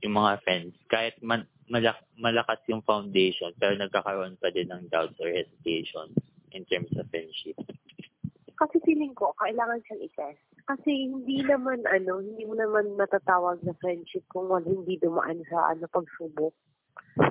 yung 0.03 0.15
mga 0.15 0.41
friends. 0.47 0.75
Kahit 0.89 1.19
man, 1.21 1.47
malak, 1.69 1.99
malakas 2.17 2.59
yung 2.67 2.83
foundation, 2.83 3.53
pero 3.59 3.75
nagkakaroon 3.77 4.39
pa 4.39 4.49
din 4.51 4.71
ng 4.71 4.89
doubts 4.89 5.19
or 5.21 5.29
hesitations 5.31 6.15
in 6.55 6.65
terms 6.67 6.91
of 6.97 7.07
friendship. 7.13 7.57
Kasi 8.59 8.83
feeling 8.83 9.15
ko, 9.15 9.31
kailangan 9.39 9.79
siyang 9.87 10.03
i-test. 10.03 10.43
Kasi 10.67 10.91
hindi 11.09 11.41
naman, 11.47 11.81
ano, 11.87 12.19
hindi 12.21 12.43
mo 12.45 12.59
naman 12.59 12.99
matatawag 12.99 13.63
na 13.63 13.73
friendship 13.79 14.27
kung 14.29 14.51
wala 14.51 14.67
hindi 14.67 14.99
dumaan 14.99 15.41
sa, 15.47 15.73
ano, 15.73 15.87
pagsubok. 15.89 16.53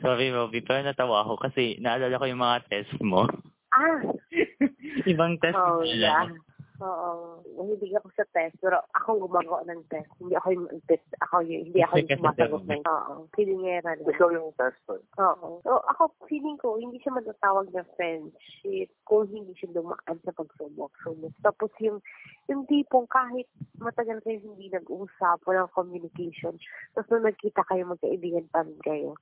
Sorry, 0.02 0.32
Robby, 0.32 0.64
pero 0.64 0.84
natawa 0.84 1.24
ako 1.28 1.40
kasi 1.44 1.76
naalala 1.80 2.20
ko 2.20 2.26
yung 2.28 2.42
mga 2.44 2.60
test 2.72 2.96
mo. 3.04 3.28
Ah! 3.76 4.00
Ibang 5.12 5.38
test 5.44 5.56
Oh, 5.60 5.84
mo 5.84 5.88
yeah. 5.88 6.28
lang. 6.28 6.40
Oo. 6.78 7.42
Mahilig 7.58 7.98
ako 7.98 8.10
sa 8.14 8.26
test, 8.34 8.54
pero 8.62 8.78
ako 8.94 9.26
gumagawa 9.26 9.66
ng 9.66 9.82
test. 9.90 10.10
Hindi 10.22 10.38
ako 10.38 10.48
yung 10.54 10.68
test. 10.86 11.08
Ako 11.26 11.42
yung, 11.42 11.74
hindi 11.74 11.82
ako 11.82 11.94
yung 11.98 12.12
sumasagot 12.22 12.64
ng, 12.70 12.84
oo. 12.86 13.14
Pilingera 13.34 13.98
lang. 13.98 14.06
Ikaw 14.06 14.30
yung 14.30 14.54
tester. 14.54 15.00
Oo. 15.18 15.66
So, 15.66 15.82
ako, 15.90 16.14
feeling 16.30 16.62
ko, 16.62 16.78
hindi 16.78 17.02
siya 17.02 17.18
matatawag 17.18 17.74
na 17.74 17.82
friendship 17.98 18.94
kung 19.10 19.26
hindi 19.26 19.58
siya 19.58 19.74
dumaan 19.74 20.18
sa 20.22 20.32
pagsubok-subok. 20.38 21.34
Tapos 21.42 21.72
yung, 21.82 21.98
yung 22.46 22.70
tipong 22.70 23.10
kahit 23.10 23.50
matagal 23.82 24.22
kayo 24.22 24.38
hindi 24.38 24.70
nag-usap, 24.70 25.42
walang 25.50 25.72
communication, 25.74 26.58
tapos 26.94 27.08
nung 27.10 27.26
nagkita 27.26 27.62
kayo, 27.66 27.90
magkaibigan 27.90 28.46
pa 28.54 28.62
rin 28.62 28.78
kayo. 28.86 29.18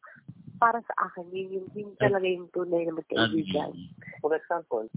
Para 0.60 0.80
sa 0.88 0.96
akin, 1.10 1.28
yun, 1.32 1.62
yung, 1.62 1.68
yun 1.76 1.92
talaga 2.00 2.26
yung 2.26 2.48
tunay 2.56 2.88
na 2.88 2.96
magkaibigan. 2.96 3.72
For 4.24 4.32
example, 4.34 4.88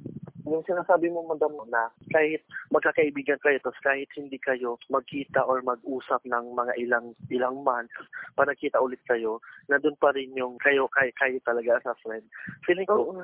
yung 0.49 0.65
sinasabi 0.65 1.13
mo, 1.13 1.27
madam, 1.29 1.53
na 1.69 1.93
kahit 2.09 2.41
magkakaibigan 2.73 3.37
kayo, 3.45 3.61
tapos 3.61 3.81
kahit 3.85 4.09
hindi 4.17 4.41
kayo 4.41 4.81
magkita 4.89 5.45
or 5.45 5.61
mag-usap 5.61 6.25
ng 6.25 6.57
mga 6.57 6.73
ilang 6.81 7.13
ilang 7.29 7.61
months, 7.61 7.93
pa 8.33 8.49
nagkita 8.49 8.81
ulit 8.81 9.03
kayo, 9.05 9.43
nandun 9.69 9.99
pa 10.01 10.15
rin 10.17 10.33
yung 10.33 10.57
kayo, 10.63 10.89
kayo, 10.89 11.13
kayo 11.21 11.37
talaga 11.45 11.77
as 11.77 11.87
a 11.91 11.95
friend. 12.01 12.25
Feeling 12.65 12.89
ko, 12.89 13.13
Oo. 13.13 13.23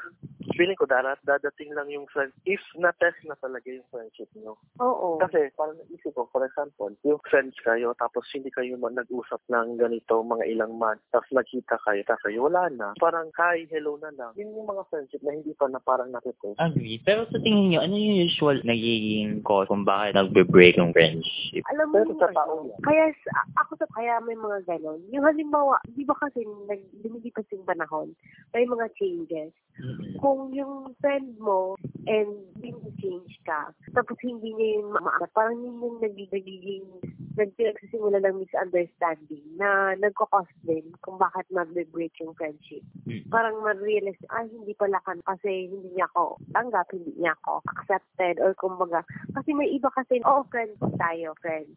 feeling 0.58 0.76
ko, 0.76 0.84
darat, 0.84 1.16
dadating 1.24 1.72
lang 1.72 1.88
yung 1.88 2.04
friend, 2.12 2.34
if 2.44 2.60
na-test 2.76 3.16
na 3.24 3.38
talaga 3.40 3.72
yung 3.72 3.86
friendship 3.88 4.28
nyo. 4.36 4.60
Oo. 4.84 5.16
Kasi, 5.22 5.48
parang 5.56 5.80
naisip 5.80 6.12
ko, 6.12 6.28
for 6.28 6.44
example, 6.44 6.92
yung 7.08 7.20
friends 7.24 7.56
kayo, 7.64 7.96
tapos 7.96 8.28
hindi 8.36 8.52
kayo 8.52 8.76
nag-usap 8.76 9.40
ng 9.48 9.80
ganito, 9.80 10.20
mga 10.20 10.44
ilang 10.52 10.76
months, 10.76 11.04
tapos 11.08 11.30
nagkita 11.32 11.80
kayo, 11.88 12.00
tapos 12.04 12.23
kayo, 12.24 12.48
wala 12.48 12.72
na. 12.72 12.96
Parang, 12.96 13.28
hi, 13.36 13.68
hello 13.68 14.00
na 14.00 14.08
lang. 14.16 14.32
Yun 14.34 14.56
yung 14.56 14.68
mga 14.72 14.82
friendship 14.88 15.20
na 15.20 15.36
hindi 15.36 15.52
pa 15.52 15.68
na 15.68 15.78
parang 15.84 16.08
natitest. 16.08 16.56
Agree. 16.56 16.96
Pero 17.04 17.28
sa 17.28 17.36
tingin 17.44 17.70
niyo, 17.70 17.84
ano 17.84 17.94
yung 17.94 18.24
usual 18.24 18.56
nagiging 18.64 19.44
cause 19.44 19.68
kung 19.68 19.84
bakit 19.84 20.16
nagbe-break 20.16 20.80
yung 20.80 20.96
friendship? 20.96 21.60
Alam 21.68 21.92
mo 21.92 21.96
Pero 22.00 22.12
sa 22.16 22.28
ano, 22.32 22.36
tao 22.40 22.52
yan. 22.64 22.80
Kaya 22.80 23.04
sa- 23.28 23.48
ako 23.60 23.72
sa 23.76 23.88
kaya 23.92 24.16
may 24.24 24.34
mga 24.34 24.58
ganon. 24.64 25.00
Yung 25.12 25.28
halimbawa, 25.28 25.76
di 25.92 26.08
ba 26.08 26.16
kasi 26.16 26.42
nag, 26.66 26.80
lumilipas 27.04 27.44
yung 27.52 27.68
panahon, 27.68 28.16
may 28.56 28.64
mga 28.64 28.88
changes. 28.96 29.52
Mm-mm. 29.74 30.16
Kung 30.22 30.54
yung 30.54 30.94
friend 31.02 31.36
mo 31.36 31.74
and 32.08 32.30
hindi 32.62 32.94
change 33.02 33.34
ka, 33.44 33.74
tapos 33.92 34.16
hindi 34.22 34.54
niya 34.54 34.80
yung 34.80 34.96
maangat, 34.96 35.30
parang 35.34 35.58
yun 35.60 35.82
yung 35.82 35.98
naging, 36.00 36.30
nagiging, 36.30 36.86
nagpinagsisimula 37.34 38.22
ng 38.22 38.46
misunderstanding 38.46 39.44
na 39.58 39.98
nagkakos 39.98 40.46
din 40.62 40.86
kung 41.02 41.18
bakit 41.18 41.46
mag-break 41.50 42.14
yung 42.22 42.34
friendship. 42.38 42.82
Mm. 43.06 43.26
Parang 43.30 43.58
ma-realize, 43.62 44.18
ay, 44.30 44.46
hindi 44.50 44.74
pala 44.78 45.02
kan 45.02 45.18
kasi 45.26 45.70
hindi 45.70 45.90
niya 45.94 46.06
ako 46.14 46.38
tanggap, 46.54 46.86
hindi 46.94 47.12
niya 47.18 47.34
ako 47.42 47.62
accepted, 47.74 48.38
or 48.38 48.54
kumbaga, 48.54 49.02
kasi 49.34 49.50
may 49.52 49.70
iba 49.70 49.90
kasi, 49.92 50.22
oh, 50.22 50.46
friend 50.50 50.78
tayo, 50.98 51.34
friend. 51.42 51.68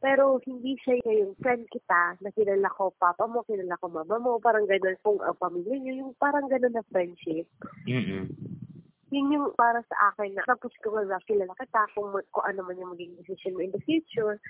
Pero 0.00 0.40
hindi 0.48 0.80
siya 0.80 0.96
yung 1.04 1.36
friend 1.44 1.68
kita 1.68 2.16
na 2.24 2.32
kilala 2.32 2.72
ko 2.72 2.88
papa 2.96 3.28
mo, 3.28 3.44
kilala 3.44 3.76
ko 3.76 3.92
mama 3.92 4.16
mo, 4.16 4.40
parang 4.40 4.64
gano'n 4.64 4.96
kung 5.04 5.20
ang 5.20 5.36
pamilya 5.36 5.76
niyo, 5.76 5.92
yung 6.06 6.12
parang 6.16 6.48
gano'n 6.48 6.72
na 6.72 6.84
friendship. 6.88 7.44
Mm-mm. 7.84 8.32
Yun 9.10 9.34
yung 9.34 9.50
para 9.58 9.82
sa 9.90 10.14
akin 10.14 10.38
na 10.38 10.46
tapos 10.46 10.72
ko 10.80 10.94
nga 10.94 11.20
kilala 11.28 11.52
kita 11.58 11.82
kung, 11.92 12.14
kung 12.32 12.44
ano 12.46 12.64
man 12.64 12.80
yung 12.80 12.94
maging 12.96 13.12
decision 13.20 13.58
mo 13.58 13.60
in 13.60 13.74
the 13.74 13.82
future, 13.84 14.40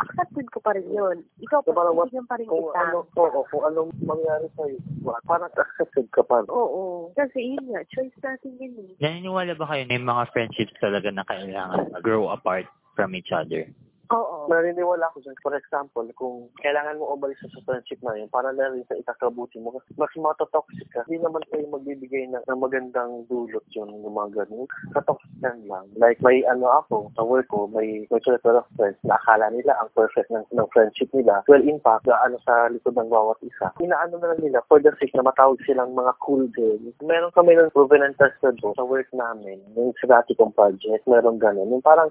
accepted 0.00 0.46
ko 0.50 0.58
pa 0.58 0.72
rin 0.72 0.86
yun. 0.86 1.20
Ikaw 1.38 1.60
So, 1.60 1.70
pa, 1.70 1.76
parang 1.76 1.94
what- 1.94 2.08
kaibigan 2.08 2.26
pa 2.26 2.36
rin 2.36 2.46
Kung 2.46 2.64
kita. 2.66 2.80
ano, 2.82 2.98
oo, 3.06 3.40
kung 3.46 3.62
anong 3.64 3.90
mangyari 4.00 4.46
sa'yo, 4.54 4.76
parang 5.24 5.52
accepted 5.52 6.06
ka 6.10 6.22
pa. 6.22 6.42
Oo. 6.46 7.12
Kasi 7.12 7.54
yun 7.54 7.64
nga, 7.68 7.84
choice 7.86 8.16
natin 8.18 8.52
yun 8.56 8.72
eh. 8.80 8.90
Naniniwala 8.98 9.52
ba 9.54 9.66
kayo 9.66 9.82
na 9.84 9.94
yung 9.94 10.08
mga 10.08 10.24
friendships 10.30 10.74
talaga 10.78 11.08
na 11.08 11.24
kailangan 11.24 11.92
grow 12.00 12.28
apart 12.28 12.64
from 12.94 13.12
each 13.14 13.30
other? 13.30 13.68
Oo. 14.10 14.50
Naniniwala 14.50 15.06
ako 15.06 15.22
dyan. 15.22 15.38
For 15.38 15.54
example, 15.54 16.06
kung 16.18 16.50
kailangan 16.58 16.98
mo 16.98 17.14
umalis 17.14 17.38
sa 17.46 17.62
friendship 17.62 18.02
na 18.02 18.18
yun, 18.18 18.26
para 18.26 18.50
na 18.50 18.74
rin 18.74 18.82
sa 18.90 18.98
ikakabuti 18.98 19.62
mo, 19.62 19.78
kasi 19.78 19.94
mas 19.94 20.10
matotoxic 20.18 20.90
ka. 20.90 21.06
Hindi 21.06 21.22
naman 21.22 21.46
kayo 21.46 21.62
magbibigay 21.70 22.26
ng, 22.26 22.42
ng 22.42 22.58
magandang 22.58 23.22
dulot 23.30 23.62
yun, 23.70 23.86
yung 24.02 24.10
mga 24.10 24.42
ganun. 24.42 24.66
Katoxican 24.90 25.62
lang. 25.70 25.86
Like, 25.94 26.18
may 26.26 26.42
ano 26.42 26.66
ako, 26.82 27.14
sa 27.14 27.22
work 27.22 27.46
ko, 27.54 27.70
may, 27.70 28.02
circle 28.10 28.58
of 28.58 28.66
friends 28.74 28.98
na 29.06 29.14
akala 29.14 29.46
nila 29.54 29.78
ang 29.78 29.88
perfect 29.94 30.28
ng, 30.34 30.42
ng 30.50 30.68
friendship 30.74 31.08
nila. 31.14 31.46
Well, 31.46 31.62
in 31.62 31.78
fact, 31.78 32.10
ano 32.10 32.36
sa 32.42 32.66
likod 32.66 32.98
ng 32.98 33.14
bawat 33.14 33.38
isa. 33.46 33.70
Inaano 33.78 34.18
na 34.18 34.34
lang 34.34 34.42
nila, 34.42 34.58
for 34.66 34.82
the 34.82 34.90
sake 34.98 35.14
na 35.14 35.22
matawag 35.22 35.62
silang 35.62 35.94
mga 35.94 36.18
cool 36.18 36.50
girls. 36.50 36.82
Meron 36.98 37.30
kami 37.30 37.54
ng 37.54 37.70
proven 37.70 38.02
and 38.02 38.18
tested 38.18 38.58
po 38.58 38.74
sa 38.74 38.82
work 38.82 39.06
namin, 39.14 39.62
yung 39.78 39.94
sa 40.02 40.18
dati 40.18 40.34
kong 40.34 40.52
project, 40.58 41.06
meron 41.06 41.38
ganun. 41.38 41.70
Yung 41.70 41.84
parang, 41.84 42.10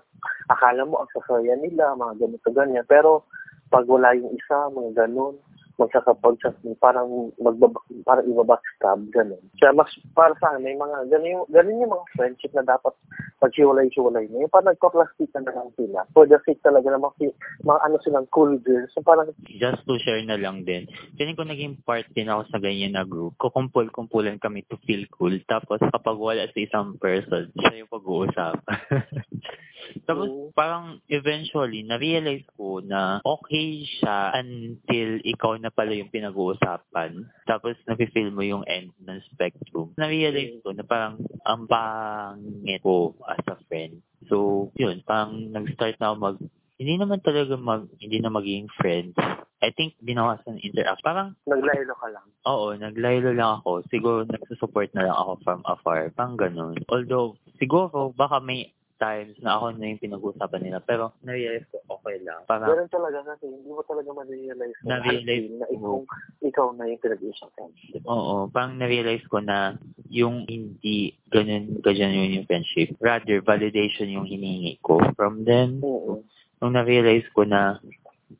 akala 0.49 0.87
mo 0.87 1.03
ang 1.03 1.11
sasaya 1.13 1.53
nila, 1.59 1.88
mga 1.95 2.13
ganito 2.25 2.49
ganyan. 2.51 2.85
Pero 2.85 3.25
pag 3.69 3.85
wala 3.85 4.17
yung 4.17 4.33
isa, 4.33 4.69
mga 4.73 5.05
ganun, 5.05 5.37
magsakapag 5.79 6.35
parang 6.83 7.31
magbaba, 7.39 7.79
parang 8.03 8.27
ibabackstab, 8.27 8.99
ganun. 9.15 9.39
Kaya 9.55 9.71
mas 9.71 9.87
para 10.11 10.35
sa 10.37 10.53
akin, 10.53 10.67
may 10.67 10.75
mga, 10.75 11.07
ganun 11.07 11.31
yung, 11.31 11.45
ganun 11.47 11.81
yung 11.81 11.93
mga 11.95 12.07
friendship 12.19 12.51
na 12.51 12.67
dapat 12.67 12.93
paghiwalay-hiwalay 13.39 14.27
na. 14.27 14.43
Yung 14.43 14.51
parang 14.51 14.75
nagpa-plastikan 14.75 15.47
na 15.47 15.55
lang 15.55 15.71
sila. 15.79 16.03
For 16.11 16.27
the 16.27 16.37
sake 16.43 16.59
talaga 16.59 16.91
na 16.91 16.99
mga, 16.99 17.31
mga 17.63 17.79
ano 17.87 17.95
silang 18.03 18.27
cool 18.35 18.59
girls. 18.59 18.91
So 18.91 18.99
parang, 18.99 19.31
Just 19.47 19.87
to 19.87 19.95
share 20.03 20.19
na 20.27 20.35
lang 20.35 20.67
din. 20.67 20.85
Feeling 21.15 21.39
ko 21.39 21.47
naging 21.47 21.79
part 21.87 22.05
din 22.11 22.27
ako 22.27 22.51
sa 22.51 22.59
ganyan 22.59 22.99
na 22.99 23.07
group. 23.07 23.39
Kukumpul-kumpulan 23.39 24.43
kami 24.43 24.67
to 24.67 24.75
feel 24.83 25.07
cool. 25.15 25.33
Tapos 25.47 25.79
kapag 25.79 26.19
wala 26.19 26.43
sa 26.51 26.59
isang 26.59 26.99
person, 26.99 27.47
siya 27.55 27.79
yung 27.79 27.91
pag-uusapan. 27.91 28.59
Tapos 30.07 30.29
Mm. 30.29 30.53
parang 30.53 30.85
eventually, 31.09 31.81
na-realize 31.81 32.45
ko 32.53 32.81
na 32.83 33.21
okay 33.25 33.85
siya 33.85 34.37
until 34.37 35.17
ikaw 35.25 35.57
na 35.57 35.68
pala 35.71 35.95
yung 35.95 36.11
pinag-uusapan. 36.11 37.25
Tapos 37.45 37.77
nafe-feel 37.85 38.29
mo 38.33 38.43
yung 38.43 38.65
end 38.65 38.93
ng 39.01 39.19
spectrum. 39.33 39.93
Na-realize 39.95 40.61
ko 40.61 40.73
na 40.75 40.83
parang 40.83 41.21
ang 41.45 41.65
pangit 41.69 42.81
ko 42.83 43.15
as 43.25 43.43
a 43.49 43.57
friend. 43.69 44.03
So, 44.29 44.69
yun, 44.77 45.01
parang 45.07 45.49
nag-start 45.49 45.97
na 45.97 46.13
ako 46.13 46.15
mag 46.19 46.37
hindi 46.79 46.95
naman 46.95 47.19
talaga 47.19 47.59
mag, 47.59 47.91
hindi 47.99 48.23
na 48.23 48.31
maging 48.31 48.71
friends. 48.79 49.11
I 49.59 49.75
think 49.75 49.99
binawasan 49.99 50.63
interact. 50.63 51.03
Parang, 51.03 51.35
naglaylo 51.43 51.91
ka 51.99 52.07
lang. 52.07 52.27
oo, 52.47 52.71
naglaylo 52.79 53.35
lang 53.35 53.59
ako. 53.59 53.83
Siguro 53.91 54.23
nagsusupport 54.23 54.87
na 54.95 55.11
lang 55.11 55.17
ako 55.19 55.31
from 55.43 55.59
afar. 55.67 56.07
Parang 56.15 56.39
ganun. 56.39 56.79
Although, 56.87 57.35
siguro, 57.59 58.15
baka 58.15 58.39
may 58.39 58.71
times 58.99 59.39
na 59.39 59.55
ako 59.55 59.79
na 59.79 59.89
yung 59.89 60.03
pinag-usapan 60.03 60.61
nila. 60.61 60.79
Pero, 60.83 61.15
na-realize 61.23 61.65
ko, 61.71 61.79
okay 61.87 62.19
lang. 62.21 62.43
Parang, 62.45 62.67
Ganun 62.69 62.91
talaga 62.91 63.19
kasi 63.33 63.47
hindi 63.47 63.71
mo 63.71 63.81
talaga 63.87 64.11
ma-realize 64.11 64.77
na, 64.83 64.99
Na-realize 64.99 65.47
na 65.55 65.65
ikaw, 65.71 65.95
ikaw 66.43 66.67
na 66.75 66.91
yung 66.91 67.01
pinag-uusapan. 67.01 67.69
oo, 68.05 68.35
parang 68.51 68.75
na-realize 68.75 69.23
ko 69.31 69.39
na 69.39 69.79
yung 70.11 70.43
hindi 70.45 71.15
ganun, 71.31 71.79
ganyan 71.79 72.35
yung 72.35 72.45
friendship. 72.45 72.93
Rather, 72.99 73.39
validation 73.39 74.11
yung 74.11 74.27
hinihingi 74.27 74.77
ko 74.83 74.99
from 75.15 75.47
them. 75.47 75.79
Oo. 75.81 76.21
nung 76.59 76.75
na-realize 76.75 77.23
ko 77.31 77.47
na 77.47 77.79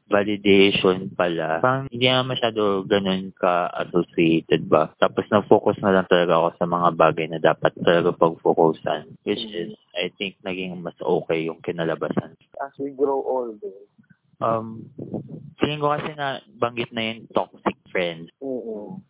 validation 0.10 1.14
pala, 1.14 1.62
parang 1.62 1.86
hindi 1.94 2.10
na 2.10 2.26
masyado 2.26 2.84
ganun 2.84 3.30
ka-associated 3.38 4.66
ba. 4.66 4.90
Tapos 4.98 5.24
na-focus 5.30 5.78
na 5.86 5.94
lang 5.94 6.10
talaga 6.10 6.42
ako 6.42 6.50
sa 6.58 6.66
mga 6.66 6.90
bagay 6.98 7.26
na 7.30 7.40
dapat 7.40 7.72
talaga 7.78 8.10
pag-focusan. 8.18 9.16
Which 9.24 9.46
is, 9.54 9.78
I 9.94 10.10
think, 10.18 10.42
naging 10.42 10.82
mas 10.82 10.98
okay 10.98 11.46
yung 11.46 11.62
kinalabasan. 11.62 12.34
As 12.58 12.74
we 12.82 12.92
grow 12.98 13.22
older, 13.22 13.86
Um, 14.40 14.88
feeling 15.60 15.84
ko 15.84 15.92
kasi 15.92 16.16
na 16.16 16.40
banggit 16.56 16.96
na 16.96 17.12
yung 17.12 17.28
toxic 17.36 17.76
friends. 17.92 18.32
Oo. 18.40 19.04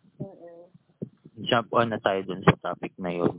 Jump 1.46 1.72
on 1.72 1.94
na 1.94 2.02
tayo 2.02 2.20
dun 2.26 2.44
sa 2.44 2.74
topic 2.74 2.92
na 3.00 3.14
yun. 3.14 3.38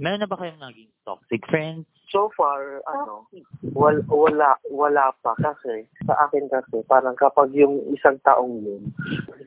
Meron 0.00 0.24
na 0.24 0.26
ba 0.26 0.40
kayong 0.40 0.58
naging 0.58 0.90
toxic 1.04 1.44
friends? 1.46 1.86
So 2.10 2.32
far, 2.34 2.82
ano, 2.88 3.28
wal, 3.76 4.00
wala, 4.08 4.56
wala 4.72 5.12
pa 5.20 5.36
kasi 5.36 5.84
sa 6.08 6.16
akin 6.24 6.48
kasi 6.48 6.80
parang 6.88 7.12
kapag 7.14 7.52
yung 7.52 7.76
isang 7.92 8.16
taong 8.24 8.64
yun, 8.64 8.80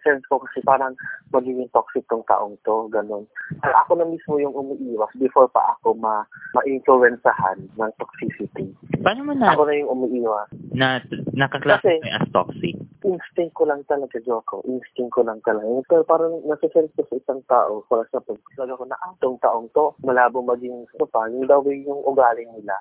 sense 0.06 0.22
ko 0.30 0.38
kasi 0.40 0.62
parang 0.62 0.94
magiging 1.34 1.68
toxic 1.74 2.06
tong 2.08 2.24
taong 2.30 2.54
to, 2.62 2.86
ganun. 2.94 3.26
Ay, 3.66 3.74
ako 3.74 3.98
na 3.98 4.06
mismo 4.06 4.38
yung 4.38 4.54
umiiwas 4.54 5.10
before 5.18 5.50
pa 5.50 5.76
ako 5.76 5.98
ma, 5.98 6.22
ma-influensahan 6.54 7.58
ng 7.74 7.92
toxicity. 7.98 8.70
Paano 9.02 9.26
mo 9.26 9.34
na, 9.34 9.52
Ako 9.52 9.66
na 9.66 9.74
yung 9.76 9.92
umiiwas. 9.92 10.48
na 10.72 11.02
nakaklase 11.34 12.00
Kasi- 12.00 12.14
as 12.14 12.30
toxic? 12.30 12.76
Instinct 13.00 13.56
ko 13.56 13.64
lang 13.64 13.80
talaga, 13.88 14.20
Joko. 14.20 14.60
Instinct 14.68 15.16
ko 15.16 15.24
lang 15.24 15.40
talaga. 15.48 15.66
Pero 15.88 16.04
parang 16.04 16.44
nasa-sense 16.44 16.92
ko 17.00 17.08
sa 17.08 17.16
isang 17.16 17.42
tao, 17.48 17.80
for 17.88 18.04
example, 18.04 18.36
talaga 18.60 18.76
ko 18.76 18.86
na, 18.92 19.00
ah, 19.00 19.16
tong 19.24 19.40
taong 19.40 19.72
to, 19.72 19.96
malabo 20.04 20.44
maging, 20.44 20.84
ano 20.84 21.06
pa, 21.08 21.32
yung 21.32 21.48
daw 21.48 21.64
yung 21.64 22.04
ugali 22.04 22.44
nila, 22.44 22.76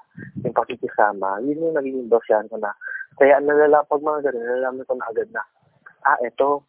yung 0.48 0.56
pakikisama, 0.56 1.44
yun 1.44 1.60
yung 1.60 1.76
naging 1.76 2.08
dosyan 2.08 2.48
ko 2.48 2.56
na. 2.56 2.72
Kaya 3.20 3.38
nalala, 3.44 3.84
pag 3.84 4.00
mga 4.00 4.32
ganun, 4.32 4.42
nalalaman 4.42 4.88
ko 4.88 4.94
na 4.96 5.08
agad 5.12 5.28
na, 5.30 5.44
ah, 6.08 6.18
eto, 6.24 6.64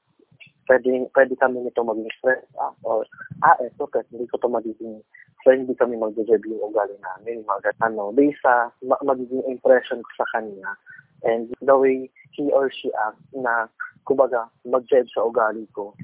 pwede, 0.67 1.07
pwede 1.15 1.33
kami 1.39 1.63
nito 1.63 1.79
maging 1.81 2.12
friends, 2.19 2.48
ah, 2.59 2.75
or, 2.83 3.07
ah, 3.41 3.55
eto, 3.63 3.88
pwede 3.88 4.12
hindi 4.12 4.27
ko 4.27 4.38
to 4.38 4.51
magiging 4.51 5.00
So, 5.48 5.55
hindi 5.55 5.71
kami 5.71 5.95
mag-judge 5.95 6.43
yung 6.51 6.67
ugali 6.67 7.00
namin. 7.00 7.48
Mga, 7.48 7.79
ano, 7.79 8.12
based 8.12 8.43
sa 8.43 8.67
ma- 8.83 9.00
magiging 9.00 9.39
impression 9.48 10.03
ko 10.03 10.12
sa 10.19 10.27
kanya 10.36 10.75
and 11.24 11.51
the 11.63 11.75
way 11.75 12.12
he 12.36 12.51
or 12.51 12.67
she 12.67 12.91
act 13.07 13.19
na, 13.31 13.71
kumbaga, 14.03 14.51
mag-judge 14.67 15.07
sa 15.15 15.24
ugali 15.24 15.63
ko. 15.71 15.95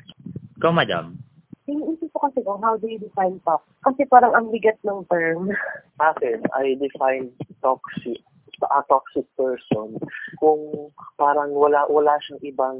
Ikaw, 0.55 0.71
madam? 0.71 1.19
Iniisip 1.65 2.13
ko 2.13 2.29
kasi 2.29 2.45
kung 2.45 2.61
how 2.61 2.77
do 2.77 2.85
you 2.85 3.01
define 3.01 3.41
talk? 3.41 3.65
Kasi 3.81 4.05
parang 4.05 4.37
ang 4.37 4.53
bigat 4.53 4.77
ng 4.85 5.01
term. 5.09 5.49
Sa 5.97 6.13
akin, 6.13 6.45
I 6.53 6.77
define 6.77 7.33
toxic 7.65 8.21
a 8.63 8.81
toxic 8.87 9.27
person 9.35 9.99
kung 10.39 10.89
parang 11.19 11.51
wala 11.51 11.83
wala 11.91 12.15
siyang 12.23 12.41
ibang 12.45 12.77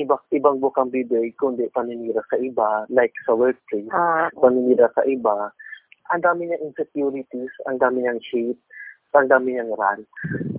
ibang 0.00 0.22
ibang 0.32 0.56
bukang 0.58 0.88
bibig 0.88 1.36
kundi 1.36 1.68
paninira 1.72 2.24
sa 2.32 2.40
iba 2.40 2.88
like 2.88 3.12
sa 3.28 3.36
workplace 3.36 3.88
Ah, 3.92 4.32
paninira 4.40 4.88
sa 4.96 5.04
iba 5.04 5.52
ang 6.10 6.20
dami 6.22 6.48
niyang 6.48 6.72
insecurities 6.72 7.52
ang 7.68 7.76
dami 7.76 8.02
niyang 8.04 8.22
shit 8.24 8.56
ang 9.14 9.30
dami 9.30 9.54
niyang 9.54 9.72
rant 9.78 10.06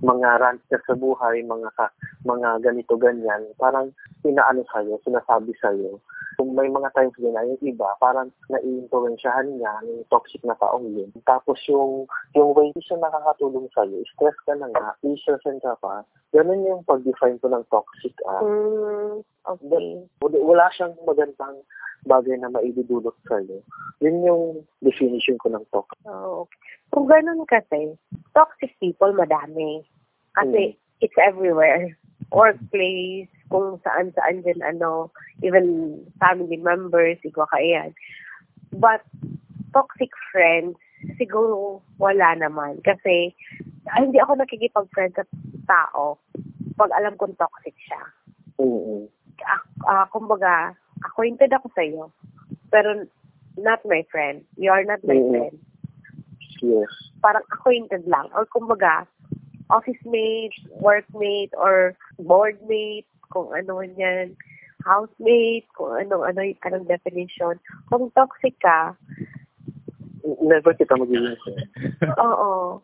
mga 0.00 0.30
rant 0.40 0.60
niya 0.70 0.80
sa 0.86 0.94
buhay 0.96 1.44
mga 1.44 1.70
ka, 1.76 1.86
mga 2.24 2.48
ganito 2.64 2.94
ganyan 2.96 3.42
parang 3.60 3.92
inaano 4.24 4.64
sa'yo 4.72 4.96
sinasabi 5.04 5.52
sa'yo 5.60 6.00
kung 6.38 6.54
may 6.54 6.70
mga 6.70 6.94
times 6.94 7.18
din 7.18 7.34
na 7.34 7.42
yung 7.42 7.58
iba, 7.66 7.98
parang 7.98 8.30
nai-influensyahan 8.46 9.58
niya 9.58 9.74
ng 9.82 10.06
toxic 10.06 10.38
na 10.46 10.54
taong 10.62 10.86
yun. 10.94 11.10
Tapos 11.26 11.58
yung, 11.66 12.06
yung 12.38 12.54
way 12.54 12.70
siya 12.78 12.94
nakakatulong 13.02 13.66
sa'yo, 13.74 13.98
stress 14.14 14.38
ka 14.46 14.54
na 14.54 14.70
nga, 14.70 14.94
i-stress 15.02 15.42
ka 15.42 15.74
pa, 15.82 16.06
ganun 16.30 16.62
yung 16.62 16.86
pag-define 16.86 17.42
ko 17.42 17.50
ng 17.50 17.66
toxic. 17.74 18.14
Ah. 18.30 18.38
mm, 18.46 19.18
okay. 19.56 20.04
Wala, 20.20 20.36
wala 20.44 20.66
siyang 20.76 20.94
magandang 21.08 21.64
bagay 22.06 22.36
na 22.38 22.52
maidudulot 22.52 23.16
sa'yo. 23.26 23.64
Yun 24.04 24.26
yung 24.26 24.44
definition 24.84 25.40
ko 25.40 25.50
ng 25.50 25.64
toxic. 25.72 25.98
Oh, 26.06 26.46
okay. 26.46 26.58
Kung 26.88 27.06
ganun 27.08 27.44
kasi, 27.44 27.96
toxic 28.32 28.72
people 28.80 29.12
madami. 29.12 29.84
Kasi 30.36 30.78
it's 31.00 31.18
everywhere. 31.18 31.92
Workplace, 32.32 33.28
kung 33.48 33.80
saan-saan 33.84 34.44
din 34.44 34.60
ano, 34.60 35.10
even 35.40 35.98
family 36.20 36.56
members, 36.56 37.18
ikaw 37.24 37.48
kaiyan. 37.52 37.92
But 38.72 39.04
toxic 39.72 40.12
friends, 40.32 40.76
siguro 41.16 41.80
wala 41.96 42.36
naman. 42.36 42.80
Kasi 42.84 43.32
ay, 43.96 44.04
hindi 44.04 44.20
ako 44.20 44.36
nakikipag-friend 44.36 45.16
sa 45.16 45.24
tao 45.64 46.20
pag 46.76 46.92
alam 46.94 47.16
kong 47.16 47.36
toxic 47.36 47.74
siya. 47.88 48.02
mm 48.60 48.66
Ah, 48.66 49.17
ah, 49.88 50.06
kumbaga, 50.10 50.74
acquainted 51.04 51.52
ako 51.54 51.70
sa 51.74 51.82
iyo, 51.84 52.10
pero 52.72 53.06
not 53.58 53.82
my 53.86 54.02
friend. 54.10 54.42
You 54.58 54.70
are 54.70 54.84
not 54.84 55.02
my 55.06 55.18
Mm. 55.18 55.30
friend. 55.30 55.56
Yes. 56.58 56.90
parang 57.18 57.42
acquainted 57.50 58.06
lang. 58.06 58.30
Or 58.34 58.46
kumbaga, 58.46 59.06
office 59.70 59.98
mate, 60.06 60.54
workmate, 60.78 61.50
or 61.58 61.94
board 62.18 62.58
mate, 62.66 63.06
kung 63.30 63.50
ano 63.50 63.82
yan, 63.82 64.38
housemate, 64.86 65.66
kung 65.74 65.98
ano, 65.98 66.22
ano, 66.22 66.40
anong 66.62 66.86
definition. 66.86 67.58
Kung 67.90 68.10
toxic 68.14 68.54
ka, 68.62 68.94
Never 70.42 70.76
kita 70.76 70.92
magiging 70.92 71.40
friend. 71.40 71.68
oo. 72.26 72.82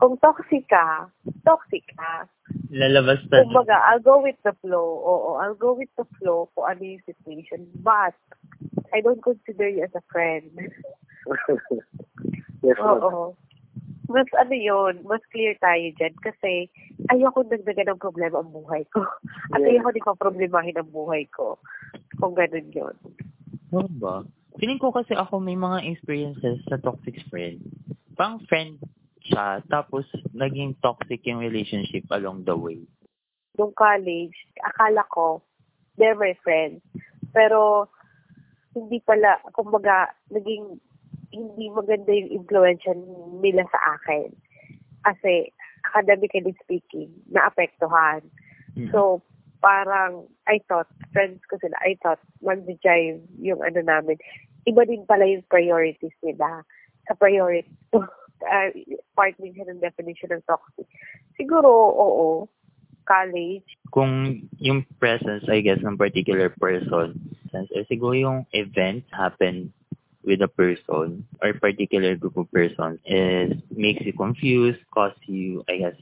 Kung 0.00 0.14
toxic 0.24 0.64
ka, 0.72 1.04
toxic 1.44 1.84
ka. 1.92 2.24
Lalabas 2.68 3.24
na. 3.32 3.40
Kumbaga, 3.48 3.80
I'll 3.88 4.04
go 4.04 4.20
with 4.20 4.36
the 4.44 4.52
flow. 4.60 5.00
Oo, 5.00 5.40
I'll 5.40 5.56
go 5.56 5.72
with 5.72 5.88
the 5.96 6.04
flow 6.20 6.52
kung 6.52 6.68
ano 6.68 6.82
yung 6.84 7.04
situation. 7.08 7.64
But, 7.80 8.12
I 8.92 9.00
don't 9.00 9.24
consider 9.24 9.68
you 9.68 9.88
as 9.88 9.94
a 9.96 10.04
friend. 10.12 10.52
yes. 12.64 12.76
Oo. 12.76 13.32
Mas 14.08 14.28
ano 14.40 14.56
yun, 14.56 15.04
mas 15.04 15.20
clear 15.32 15.52
tayo 15.60 15.84
dyan 16.00 16.16
kasi 16.24 16.72
ayoko 17.12 17.44
nagdagan 17.44 17.92
ng 17.92 18.00
problema 18.00 18.40
ang 18.40 18.52
buhay 18.52 18.84
ko. 18.88 19.04
At 19.56 19.60
Yeah. 19.64 19.80
ayoko 19.80 19.92
din 19.92 20.04
problemahin 20.16 20.76
ang 20.80 20.88
buhay 20.92 21.28
ko. 21.28 21.60
Kung 22.20 22.32
ganun 22.32 22.68
yun. 22.72 22.96
Oo 23.76 23.88
ba? 24.00 24.24
Feeling 24.56 24.80
ko 24.80 24.90
kasi 24.92 25.12
ako 25.12 25.40
may 25.44 25.56
mga 25.56 25.84
experiences 25.92 26.60
sa 26.68 26.80
toxic 26.80 27.20
friend. 27.28 27.60
Pang 28.16 28.40
friend 28.48 28.80
siya, 29.28 29.60
tapos 29.68 30.08
naging 30.32 30.74
toxic 30.80 31.20
yung 31.28 31.44
relationship 31.44 32.08
along 32.10 32.48
the 32.48 32.56
way. 32.56 32.80
Nung 33.60 33.76
college, 33.76 34.34
akala 34.64 35.04
ko, 35.12 35.44
they're 36.00 36.16
my 36.16 36.32
friends. 36.40 36.80
Pero, 37.36 37.90
hindi 38.72 39.02
pala, 39.04 39.42
kumbaga, 39.52 40.08
naging 40.32 40.80
hindi 41.28 41.68
maganda 41.68 42.08
yung 42.08 42.40
influensya 42.40 42.96
nila 43.44 43.68
sa 43.68 44.00
akin. 44.00 44.32
Kasi, 45.04 45.52
academically 45.92 46.56
speaking, 46.64 47.12
naapektuhan. 47.28 48.24
Mm. 48.78 48.90
So, 48.94 49.20
parang, 49.60 50.24
I 50.46 50.62
thought, 50.70 50.88
friends 51.12 51.42
ko 51.50 51.58
sila, 51.60 51.76
I 51.82 51.98
thought, 52.00 52.22
mag-jive 52.40 53.20
yung 53.42 53.60
ano 53.60 53.80
namin. 53.82 54.16
Iba 54.64 54.86
din 54.86 55.04
pala 55.04 55.26
yung 55.26 55.44
priorities 55.50 56.14
nila. 56.22 56.64
Sa 57.10 57.18
priority, 57.18 57.68
uh, 58.44 58.70
part 59.18 59.34
din 59.38 59.54
siya 59.54 59.70
ng 59.70 59.82
definition 59.82 60.34
ng 60.34 60.44
toxic. 60.46 60.86
Siguro, 61.34 61.68
oo, 61.94 62.46
college, 63.08 63.78
Kung 63.88 64.44
yung 64.60 64.84
presence, 65.00 65.48
I 65.48 65.64
guess, 65.64 65.80
ng 65.80 65.96
particular 65.96 66.52
person, 66.60 67.16
sense, 67.48 67.72
eh, 67.72 67.88
siguro 67.88 68.12
yung 68.12 68.38
event 68.52 69.08
happen 69.16 69.72
with 70.20 70.44
a 70.44 70.50
person 70.50 71.24
or 71.40 71.56
particular 71.56 72.12
group 72.12 72.36
of 72.36 72.52
persons 72.52 73.00
is 73.08 73.56
makes 73.72 74.04
you 74.04 74.12
confused, 74.12 74.84
cause 74.92 75.16
you, 75.24 75.64
I 75.72 75.88
guess, 75.88 75.98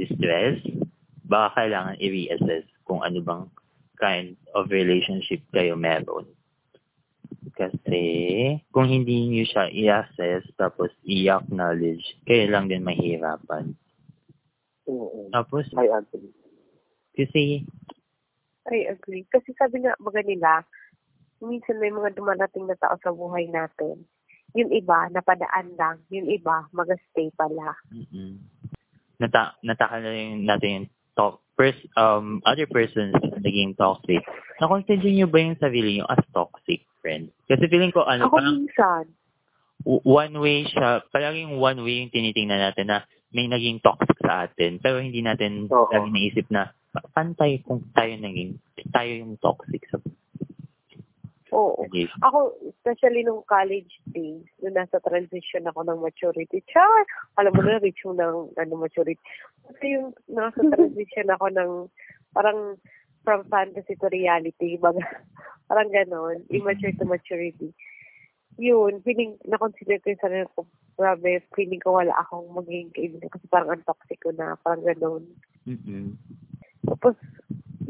distress, 0.00 0.56
baka 1.28 1.68
kailangan 1.68 2.00
i-reassess 2.00 2.64
kung 2.88 3.04
ano 3.04 3.20
bang 3.20 3.44
kind 4.00 4.28
of 4.56 4.72
relationship 4.72 5.44
kayo 5.52 5.76
meron. 5.76 6.24
Kasi 7.96 8.60
kung 8.76 8.92
hindi 8.92 9.32
niyo 9.32 9.44
siya 9.48 9.72
i-assess 9.72 10.44
tapos 10.60 10.92
i-acknowledge, 11.08 12.04
kayo 12.28 12.44
lang 12.52 12.68
din 12.68 12.84
mahirapan. 12.84 13.72
Mm-mm. 14.84 15.32
Tapos, 15.32 15.64
I 15.80 15.88
agree. 15.88 16.30
kasi, 17.16 17.64
I 18.68 18.92
agree. 18.92 19.24
Kasi 19.32 19.56
sabi 19.56 19.80
nga 19.80 19.96
mga 19.96 20.28
nila, 20.28 20.60
minsan 21.40 21.80
may 21.80 21.88
mga 21.88 22.12
dumarating 22.20 22.68
na 22.68 22.76
tao 22.76 23.00
sa 23.00 23.16
buhay 23.16 23.48
natin. 23.48 24.04
Yung 24.52 24.68
iba, 24.76 25.08
napadaan 25.08 25.72
lang. 25.80 25.96
Yung 26.12 26.28
iba, 26.28 26.68
mag-stay 26.76 27.32
pala. 27.32 27.72
mm 27.88 28.44
nata 29.16 29.56
na 29.64 30.12
yung 30.12 30.44
natin 30.44 30.68
yung 30.68 30.88
talk, 31.16 31.40
pers 31.56 31.80
um, 31.96 32.44
other 32.44 32.68
persons 32.68 33.16
naging 33.40 33.72
toxic. 33.80 34.20
Na-consider 34.60 35.08
niyo 35.08 35.24
ba 35.24 35.40
yung 35.40 35.56
sarili 35.56 35.96
niyo 35.96 36.04
as 36.12 36.20
toxic 36.36 36.84
friend? 37.06 37.30
Kasi 37.46 37.70
feeling 37.70 37.94
ko, 37.94 38.02
ano, 38.02 38.26
Ako 38.26 38.34
parang 38.34 38.66
minsan, 38.66 39.06
one 39.86 40.34
way 40.42 40.66
siya, 40.66 41.06
palaging 41.14 41.62
one 41.62 41.78
way 41.86 42.02
yung 42.02 42.10
tinitingnan 42.10 42.58
natin 42.58 42.90
na 42.90 43.06
may 43.30 43.46
naging 43.46 43.78
toxic 43.78 44.18
sa 44.18 44.50
atin. 44.50 44.82
Pero 44.82 44.98
hindi 44.98 45.22
natin 45.22 45.70
Oo. 45.70 45.86
lagi 45.86 46.10
naisip 46.10 46.50
na, 46.50 46.74
pa- 46.90 47.06
paano 47.14 47.38
tayo 47.38 47.54
kung 47.62 47.86
tayo 47.94 48.10
naging, 48.18 48.58
tayo 48.90 49.10
yung 49.14 49.38
toxic 49.38 49.86
sa 49.86 50.02
oo. 51.54 51.86
relationship? 51.86 52.18
Ako, 52.26 52.38
especially 52.74 53.22
nung 53.22 53.46
college 53.46 54.02
days, 54.10 54.42
nung 54.58 54.74
nasa 54.74 54.98
transition 54.98 55.70
ako 55.70 55.86
ng 55.86 56.02
maturity. 56.02 56.58
Char! 56.66 57.06
Alam 57.38 57.54
mo 57.54 57.62
na, 57.62 57.78
reach 57.84 58.02
mo 58.02 58.18
ng 58.18 58.58
ano, 58.58 58.72
maturity. 58.74 59.22
Kasi 59.70 59.94
yung 59.94 60.10
nasa 60.26 60.58
transition 60.58 61.30
ako 61.30 61.46
ng 61.54 61.70
parang 62.34 62.76
from 63.26 63.42
fantasy 63.50 63.98
to 63.98 64.06
reality. 64.06 64.78
Baga, 64.78 65.02
parang 65.68 65.90
ganon. 65.90 66.46
Immature 66.46 66.94
to 66.94 67.04
maturity. 67.04 67.74
Yun, 68.56 69.02
feeling, 69.02 69.36
na-consider 69.44 70.00
ko 70.00 70.14
yung 70.14 70.22
sarili 70.22 70.46
ko, 70.54 70.64
grabe, 70.96 71.44
feeling 71.52 71.82
ko 71.82 72.00
wala 72.00 72.14
akong 72.16 72.48
magiging 72.56 72.88
kaibigan 72.94 73.28
kasi 73.28 73.44
parang 73.52 73.74
ang 73.74 73.84
toxic 73.84 74.16
ko 74.22 74.32
na, 74.32 74.56
parang 74.64 74.80
ganon. 74.80 75.28
Mm-mm. 75.68 76.16
Tapos, 76.88 77.18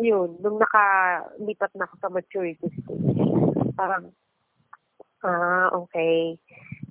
yun, 0.00 0.34
nung 0.42 0.58
nakalipat 0.58 1.70
na 1.78 1.86
ako 1.86 1.94
sa 2.02 2.10
maturity 2.10 2.66
stage, 2.82 3.20
parang, 3.78 4.10
ah, 5.22 5.70
okay. 5.76 6.34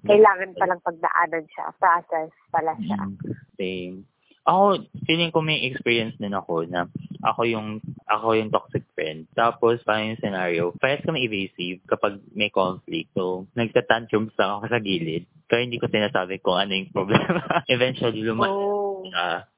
Kailangan 0.06 0.56
palang 0.56 0.86
pagdaanan 0.86 1.46
siya. 1.50 1.66
Process 1.82 2.30
pala 2.54 2.78
siya. 2.78 3.02
Mm, 3.10 3.18
Same. 3.58 3.98
Ako, 4.46 4.86
feeling 5.10 5.34
ko 5.34 5.42
may 5.42 5.66
experience 5.66 6.14
din 6.22 6.38
ako 6.38 6.70
na 6.70 6.86
ako 7.26 7.42
yung 7.50 7.82
ako 8.06 8.38
yung 8.38 8.54
toxic 8.54 8.86
friend. 8.94 9.26
Tapos, 9.34 9.82
parang 9.82 10.14
yung 10.14 10.22
scenario, 10.22 10.64
parehas 10.78 11.02
kami 11.02 11.26
evasive 11.26 11.82
kapag 11.90 12.22
may 12.38 12.54
conflict. 12.54 13.10
So, 13.18 13.50
nagtatantrums 13.58 14.38
lang 14.38 14.62
ako 14.62 14.66
sa 14.70 14.80
gilid. 14.80 15.26
Pero 15.50 15.66
hindi 15.66 15.82
ko 15.82 15.90
sinasabi 15.90 16.38
kung 16.40 16.58
ano 16.58 16.78
yung 16.78 16.94
problema. 16.94 17.42
Eventually, 17.74 18.22
lumaki 18.22 18.54
Oh. 18.54 19.02
siya. 19.10 19.50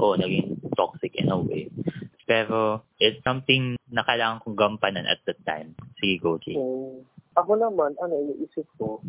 Oo, 0.00 0.16
naging 0.16 0.64
toxic 0.72 1.12
in 1.20 1.28
a 1.28 1.36
way. 1.36 1.68
Pero, 2.24 2.88
it's 2.96 3.20
something 3.20 3.76
na 3.92 4.00
kailangan 4.00 4.40
kong 4.40 4.56
gampanan 4.56 5.04
at 5.04 5.20
that 5.28 5.36
time. 5.44 5.76
Sige, 6.00 6.16
go, 6.18 6.40
Jay. 6.40 6.56
So, 6.56 7.04
ako 7.36 7.60
naman, 7.60 7.92
ano, 8.00 8.16
iniisip 8.16 8.64
ko, 8.80 9.04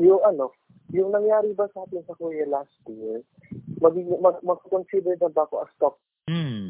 yung 0.00 0.20
ano, 0.24 0.52
yung 0.88 1.12
nangyari 1.12 1.52
ba 1.52 1.68
sa 1.76 1.84
atin 1.84 2.00
sa 2.08 2.16
Korea 2.16 2.48
last 2.48 2.72
year, 2.88 3.20
magiging, 3.80 4.16
mag, 4.20 4.40
mag-consider 4.40 5.20
na 5.20 5.28
ba 5.28 5.44
ako 5.44 5.54
as 5.60 5.72
top? 5.76 5.94
Hmm. 6.28 6.67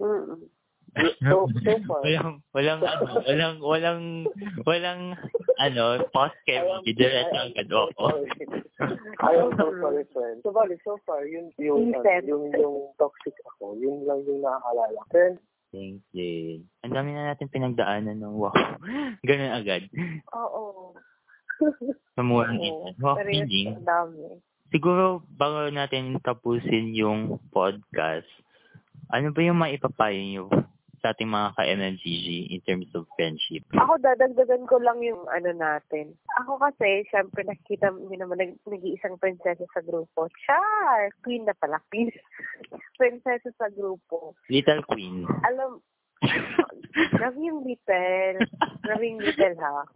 Mm. 0.00 0.48
So, 1.22 1.46
so 1.46 1.72
far, 1.86 2.02
Walang, 2.02 2.42
walang, 2.50 2.80
ano, 2.82 3.22
walang, 3.22 3.56
walang, 3.62 4.02
walang, 4.66 5.00
ano, 5.62 5.84
post 6.10 6.34
Kevin, 6.42 6.82
diretso 6.82 7.38
ang 7.38 7.54
ko. 7.94 8.10
Ayaw 9.22 9.54
so 9.54 9.70
sorry, 9.86 10.02
friend. 10.10 10.42
So, 10.42 10.50
bali, 10.50 10.74
so 10.82 10.98
far, 11.06 11.22
yun, 11.30 11.54
yung, 11.62 11.94
ano, 11.94 12.02
Instant. 12.02 12.26
yung, 12.26 12.50
yung 12.58 12.90
toxic 12.98 13.38
ako, 13.54 13.78
yun 13.78 14.02
lang 14.02 14.26
yung 14.26 14.42
nakakaalala. 14.42 15.00
Friend, 15.14 15.38
Thanks, 15.70 16.02
Jane. 16.10 16.66
Ang 16.82 16.92
dami 16.98 17.14
na 17.14 17.30
natin 17.30 17.46
pinagdaanan 17.46 18.18
ng 18.18 18.34
wow. 18.34 18.50
Ganun 19.28 19.54
agad. 19.54 19.86
Oo. 20.34 20.98
Sa 22.18 22.22
murang 22.26 22.58
Oo. 22.58 22.90
ito. 22.90 22.98
Wow, 22.98 23.14
ang 23.22 23.86
dami. 23.86 24.42
Siguro, 24.74 25.22
bago 25.30 25.70
natin 25.70 26.18
tapusin 26.22 26.90
yung 26.94 27.38
podcast, 27.54 28.26
ano 29.10 29.34
ba 29.34 29.40
yung 29.42 29.58
maipapayo 29.58 30.20
nyo 30.20 30.44
sa 31.00 31.16
ating 31.16 31.32
mga 31.32 31.56
ka-MMGG 31.56 32.52
in 32.52 32.60
terms 32.68 32.88
of 32.92 33.08
friendship? 33.16 33.64
Ako, 33.72 33.96
dadagdagan 34.04 34.68
ko 34.68 34.76
lang 34.78 35.00
yung 35.00 35.24
ano 35.32 35.50
natin. 35.56 36.12
Ako 36.44 36.60
kasi, 36.60 37.08
syempre, 37.08 37.40
nakikita 37.42 37.88
mo 37.88 38.12
naman 38.12 38.36
nag, 38.36 38.52
nag-iisang 38.68 39.16
prinsesa 39.16 39.64
sa 39.72 39.80
grupo. 39.80 40.28
Char! 40.44 41.08
Queen 41.24 41.48
na 41.48 41.56
pala. 41.56 41.80
Queen. 41.88 42.12
prinsesa 43.00 43.48
sa 43.56 43.72
grupo. 43.72 44.36
Little 44.52 44.84
Queen. 44.92 45.24
Alam, 45.48 45.80
love 47.24 47.38
yung 47.40 47.64
little. 47.64 48.36
Love 48.84 49.04
yung 49.04 49.20
little, 49.24 49.56
ha? 49.56 49.88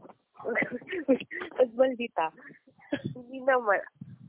Nagbaldita. 1.61 2.33
Hindi 3.13 3.39
naman. 3.45 3.81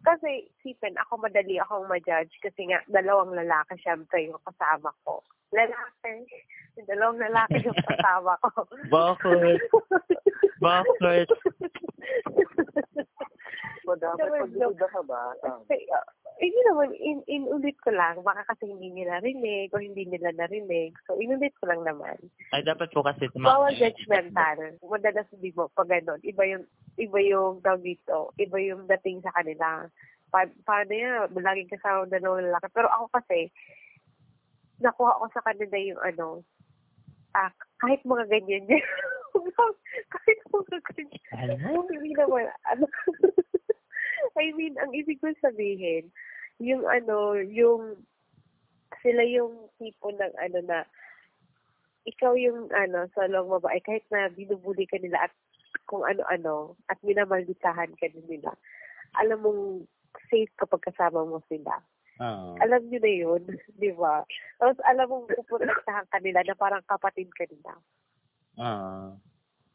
Kasi, 0.06 0.46
sipin, 0.62 0.94
ako 1.02 1.18
madali 1.18 1.58
akong 1.58 1.90
ma-judge 1.90 2.30
kasi 2.38 2.70
nga, 2.70 2.78
dalawang 2.86 3.34
lalaki 3.34 3.74
syempre 3.82 4.30
yung 4.30 4.38
kasama 4.46 4.94
ko. 5.02 5.26
Lalaki. 5.50 6.30
Yung 6.78 6.86
dalawang 6.86 7.18
lalaki 7.18 7.66
yung 7.66 7.82
kasama 7.90 8.38
ko. 8.46 8.70
Bakit? 8.94 9.60
Bakit? 10.62 11.28
so 13.86 13.94
dapat 13.98 14.30
Naman, 14.30 14.40
pagdududa 14.46 14.88
ka 14.94 15.02
ba? 15.10 15.24
Kasi, 15.42 15.76
uh, 15.90 16.08
hindi 16.38 16.60
naman, 16.70 16.90
in, 17.02 17.20
inulit 17.26 17.78
ko 17.82 17.90
lang. 17.90 18.22
Baka 18.22 18.46
kasi 18.54 18.70
hindi 18.70 18.94
nila 18.94 19.18
narinig 19.18 19.74
o 19.74 19.82
hindi 19.82 20.06
nila 20.06 20.36
narinig. 20.38 20.94
So, 21.10 21.18
inulit 21.18 21.58
ko 21.58 21.66
lang 21.66 21.82
naman. 21.82 22.22
Ay, 22.54 22.62
dapat 22.62 22.94
po 22.94 23.02
kasi 23.02 23.26
Bawal 23.34 23.74
judgmental. 23.74 24.78
Madalas 24.86 25.26
hindi 25.34 25.50
mo 25.56 25.72
pag 25.74 25.90
ganun. 25.90 26.22
Iba 26.22 26.44
yung, 26.46 26.66
iba 26.96 27.20
yung 27.20 27.60
tawag 27.60 27.84
dito. 27.84 28.32
Iba 28.40 28.58
yung 28.60 28.88
dating 28.88 29.20
sa 29.24 29.34
kanila. 29.36 29.88
Pa, 30.32 30.48
paano 30.64 30.92
yan? 30.92 31.32
Laging 31.36 31.72
kasama 31.72 32.08
ng 32.08 32.14
dalawang 32.16 32.48
lalaki. 32.48 32.68
Pero 32.72 32.88
ako 32.92 33.06
kasi, 33.12 33.52
nakuha 34.80 35.20
ko 35.20 35.26
sa 35.32 35.44
kanila 35.44 35.76
yung 35.80 36.02
ano, 36.04 36.28
ah, 37.36 37.52
kahit 37.84 38.02
mga 38.08 38.26
ganyan 38.32 38.68
yan. 38.68 38.86
kahit 40.16 40.40
mga 40.52 40.78
ganyan. 40.96 41.24
Ano? 41.36 41.84
Hindi 41.88 42.12
naman, 42.16 42.48
ano, 42.72 42.86
I 44.40 44.52
mean, 44.56 44.76
ang 44.80 44.92
ibig 44.92 45.20
ko 45.20 45.32
sabihin, 45.40 46.12
yung 46.60 46.88
ano, 46.88 47.40
yung, 47.40 48.00
sila 49.04 49.24
yung 49.28 49.68
tipo 49.80 50.12
ng 50.12 50.36
ano 50.40 50.60
na, 50.64 50.80
ikaw 52.06 52.38
yung 52.38 52.72
ano, 52.72 53.08
sa 53.12 53.28
long 53.28 53.52
babae, 53.52 53.80
kahit 53.84 54.06
na 54.12 54.32
binubuli 54.32 54.88
ka 54.88 55.00
nila 55.00 55.28
at 55.28 55.34
kung 55.86 56.04
ano-ano, 56.06 56.76
at 56.90 56.98
minamalditahan 57.06 57.94
ka 57.98 58.06
din 58.10 58.26
nila, 58.28 58.54
alam 59.18 59.40
mong 59.42 59.62
safe 60.28 60.52
kapag 60.58 60.84
kasama 60.86 61.24
mo 61.26 61.42
sila. 61.48 61.80
Oo. 62.24 62.56
Alam 62.64 62.88
nyo 62.88 63.00
na 63.00 63.12
yun, 63.12 63.42
di 63.82 63.92
ba? 63.92 64.24
Tapos 64.60 64.80
alam 64.88 65.08
mong 65.08 65.28
pupuntahan 65.32 66.08
ka 66.08 66.18
nila 66.24 66.44
na 66.44 66.56
parang 66.56 66.84
kapatid 66.88 67.28
ka 67.36 67.44
nila. 67.48 67.74
Oo. 68.60 69.20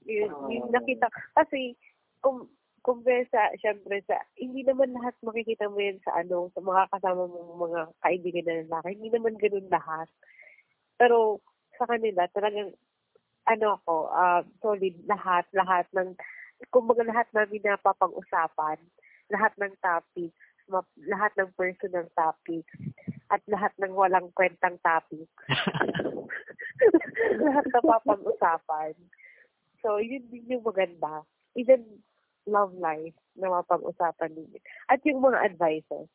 Yun, 0.08 0.32
yun 0.48 0.64
nakita. 0.72 1.12
Kasi, 1.36 1.76
kung, 2.24 2.48
kung 2.80 3.04
sa, 3.04 3.52
syempre 3.60 4.00
sa, 4.08 4.16
hindi 4.40 4.64
naman 4.64 4.96
lahat 4.96 5.12
makikita 5.20 5.68
mo 5.68 5.76
yan 5.76 6.00
sa 6.00 6.24
ano, 6.24 6.48
sa 6.56 6.64
mga 6.64 6.88
kasama 6.96 7.28
mong 7.28 7.52
mga 7.68 7.80
kaibigan 8.00 8.46
na 8.48 8.56
lalaki. 8.64 8.96
Hindi 8.96 9.10
naman 9.12 9.36
ganun 9.36 9.68
lahat. 9.68 10.08
Pero, 10.96 11.44
sa 11.76 11.84
kanila, 11.84 12.24
talagang, 12.32 12.72
ano 13.50 13.82
ako, 13.82 13.94
uh, 14.14 14.42
solid 14.62 14.94
lahat, 15.10 15.42
lahat 15.50 15.86
ng, 15.90 16.14
kumbaga 16.70 17.02
lahat 17.02 17.26
namin 17.34 17.66
napapag-usapan, 17.66 18.78
lahat 19.26 19.52
ng 19.58 19.74
topics, 19.82 20.38
ma- 20.70 20.96
lahat 21.10 21.34
ng 21.34 21.50
personal 21.58 22.06
topics, 22.14 22.70
at 23.34 23.42
lahat 23.50 23.74
ng 23.82 23.90
walang 23.90 24.30
kwentang 24.38 24.78
topics. 24.86 25.34
lahat 27.46 27.66
na 27.74 27.80
papag-usapan. 27.82 28.94
So, 29.82 29.98
yun 29.98 30.30
din 30.30 30.58
yung 30.58 30.66
maganda. 30.66 31.26
Even 31.58 31.82
love 32.46 32.74
life 32.78 33.16
na 33.34 33.50
mapag-usapan 33.50 34.34
din. 34.34 34.62
At 34.86 35.02
yung 35.02 35.22
mga 35.22 35.54
advices. 35.54 36.06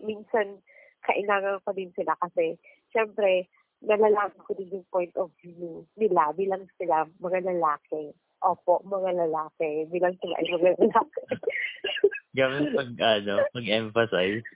Minsan, 0.00 0.60
kailangan 1.04 1.60
ko 1.64 1.72
din 1.72 1.92
sila 1.96 2.16
kasi, 2.20 2.56
syempre, 2.92 3.48
nalalaman 3.80 4.44
ko 4.44 4.52
din 4.56 4.72
yung 4.80 4.88
point 4.92 5.14
of 5.16 5.32
view 5.40 5.84
nila 5.96 6.32
bilang 6.36 6.64
sila 6.76 7.08
mga 7.20 7.44
lalaki. 7.48 8.12
Opo, 8.40 8.80
mga 8.84 9.28
lalaki. 9.28 9.84
Bilang 9.92 10.16
sila 10.20 10.34
ay 10.40 10.48
mga 10.48 10.70
lalaki. 10.80 11.20
Gawin 12.38 12.72
pag, 12.72 12.90
ano, 12.96 13.34
pag-emphasize. 13.52 14.46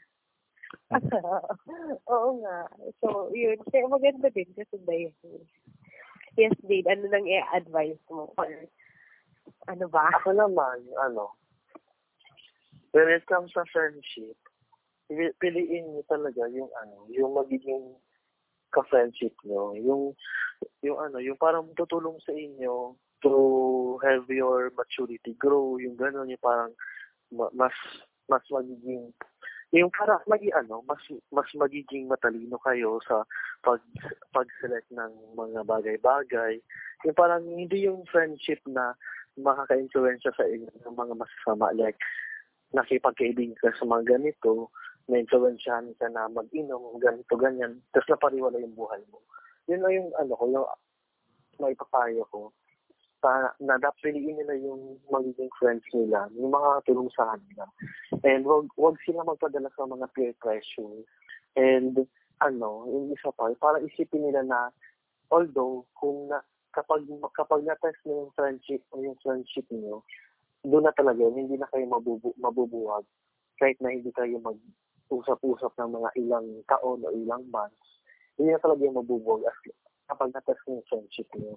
Oo 2.13 2.29
nga. 2.41 2.59
So, 3.03 3.29
yun. 3.35 3.59
Kaya 3.69 3.85
maganda 3.91 4.31
din 4.31 4.49
kasi 4.55 4.79
dahil 4.87 5.11
Yes, 6.35 6.55
Dave. 6.67 6.87
Ano 6.91 7.07
nang 7.07 7.27
i-advise 7.27 8.03
mo? 8.11 8.31
Or, 8.35 8.51
ano 9.71 9.87
ba? 9.87 10.11
Ako 10.19 10.35
naman, 10.35 10.83
ano, 10.99 11.35
when 12.91 13.11
it 13.11 13.27
comes 13.27 13.55
sa 13.55 13.63
friendship, 13.71 14.39
pi- 15.07 15.37
piliin 15.39 15.95
niyo 15.95 16.03
talaga 16.11 16.47
yung 16.51 16.71
ano, 16.83 17.07
yung 17.11 17.33
magiging 17.39 17.95
ka-friendship 18.75 19.39
nyo. 19.47 19.79
Yung, 19.79 20.03
yung 20.83 20.99
ano, 20.99 21.23
yung 21.23 21.39
parang 21.39 21.71
tutulong 21.79 22.19
sa 22.27 22.35
inyo 22.35 22.99
to 23.23 23.33
have 24.03 24.27
your 24.29 24.75
maturity 24.75 25.33
grow, 25.39 25.79
yung 25.79 25.95
gano'n, 25.95 26.29
yung 26.29 26.43
parang 26.43 26.75
ma- 27.31 27.55
mas, 27.55 27.73
mas 28.27 28.45
magiging, 28.51 29.15
yung 29.75 29.91
parang 29.91 30.23
magi 30.31 30.55
ano, 30.55 30.87
mas 30.87 31.03
mas 31.35 31.49
magiging 31.59 32.07
matalino 32.07 32.61
kayo 32.63 33.03
sa 33.03 33.27
pag 33.65 33.83
pag-select 34.31 34.87
ng 34.95 35.35
mga 35.35 35.67
bagay-bagay. 35.67 36.63
Yung 37.03 37.17
parang 37.17 37.43
hindi 37.43 37.91
yung 37.91 38.07
friendship 38.07 38.63
na 38.71 38.95
makaka-influensya 39.35 40.31
sa 40.39 40.47
inyo 40.47 40.71
ng 40.71 40.95
mga 40.95 41.15
masasama 41.19 41.75
like 41.75 41.99
nakipagkaibigan 42.71 43.59
ka 43.59 43.71
sa 43.75 43.87
mga 43.87 44.19
ganito, 44.19 44.71
na-influensyahan 45.09 45.93
ka 46.01 46.09
na 46.09 46.29
mag-inom, 46.33 46.97
ganito, 46.97 47.37
ganyan, 47.37 47.81
tapos 47.93 48.17
napariwala 48.17 48.57
yung 48.61 48.77
buhay 48.77 49.03
mo. 49.13 49.21
Yun 49.69 49.81
na 49.85 49.91
yung 49.93 50.09
ano 50.17 50.33
ko, 50.37 50.45
yung 50.49 50.69
may 51.61 51.77
papayo 51.77 52.25
ko, 52.33 52.53
pa, 53.25 53.57
na 53.57 53.81
dapat 53.81 54.13
piliin 54.13 54.37
nila 54.37 54.53
yung 54.61 55.01
magiging 55.09 55.49
friends 55.57 55.89
nila, 55.97 56.29
yung 56.37 56.53
mga 56.53 56.85
tulong 56.85 57.09
sa 57.17 57.33
kanila. 57.33 57.65
And 58.21 58.45
wag, 58.45 58.69
wag 58.77 59.01
sila 59.09 59.25
magpadala 59.25 59.73
sa 59.73 59.89
mga 59.89 60.13
peer 60.13 60.37
pressure. 60.37 61.09
And 61.57 62.05
ano, 62.45 62.85
yung 62.93 63.09
isa 63.17 63.33
pa, 63.33 63.49
para 63.57 63.81
isipin 63.81 64.29
nila 64.29 64.45
na 64.45 64.69
although 65.33 65.89
kung 65.97 66.29
na, 66.29 66.45
kapag 66.77 67.09
kapag 67.33 67.65
na-test 67.65 68.03
mo 68.05 68.29
yung 68.29 68.33
friendship 68.37 68.85
o 68.93 69.01
yung 69.01 69.17
friendship 69.25 69.65
niyo, 69.73 70.05
doon 70.61 70.85
na 70.85 70.93
talaga, 70.93 71.25
hindi 71.33 71.57
na 71.57 71.69
kayo 71.73 71.89
mabubu, 71.89 72.37
mabubuwag. 72.37 73.09
Kahit 73.57 73.81
na 73.81 73.93
hindi 73.93 74.13
kayo 74.13 74.37
mag-usap-usap 75.09 75.73
ng 75.79 75.91
mga 76.01 76.11
ilang 76.21 76.49
taon 76.65 77.05
o 77.05 77.13
ilang 77.13 77.45
months, 77.53 78.01
hindi 78.41 78.51
na 78.51 78.63
talaga 78.63 78.83
yung 78.83 78.99
mabubuwag 78.99 79.45
as 79.47 79.57
kapag 80.09 80.33
na-test 80.33 80.61
mo 80.69 80.81
yung 80.81 80.89
friendship 80.89 81.29
niyo. 81.37 81.55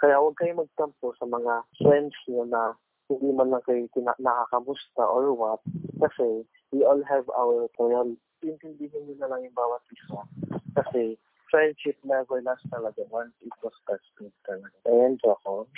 Kaya 0.00 0.16
huwag 0.16 0.36
kayo 0.40 0.56
magtampo 0.56 1.12
sa 1.16 1.28
mga 1.28 1.64
friends 1.80 2.16
niyo 2.24 2.48
na 2.48 2.76
hindi 3.08 3.30
man 3.36 3.52
lang 3.52 3.64
kayo 3.64 3.84
tina- 3.92 4.16
nakakamusta 4.20 5.04
or 5.04 5.32
what. 5.36 5.60
Kasi 6.00 6.44
we 6.72 6.84
all 6.84 7.00
have 7.04 7.28
our 7.36 7.68
priority. 7.76 8.16
Intindihin 8.40 9.04
niyo 9.04 9.16
na 9.20 9.36
lang 9.36 9.44
yung 9.44 9.56
bawat 9.56 9.84
isa. 9.92 10.24
Kasi 10.72 11.20
friendship 11.52 12.00
never 12.00 12.40
lasts 12.40 12.64
talaga 12.72 13.04
once 13.12 13.36
it 13.44 13.52
was 13.60 13.76
tested 13.84 14.32
talaga. 14.48 14.72
Ayan, 14.88 15.20
Joko. 15.20 15.68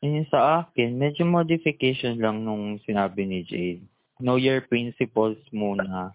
Yun 0.00 0.24
sa 0.28 0.64
akin, 0.64 0.96
medyo 0.96 1.28
modification 1.28 2.20
lang 2.20 2.44
nung 2.44 2.80
sinabi 2.84 3.24
ni 3.24 3.44
Jade. 3.44 3.84
Know 4.20 4.36
your 4.36 4.60
principles 4.62 5.38
muna. 5.52 6.14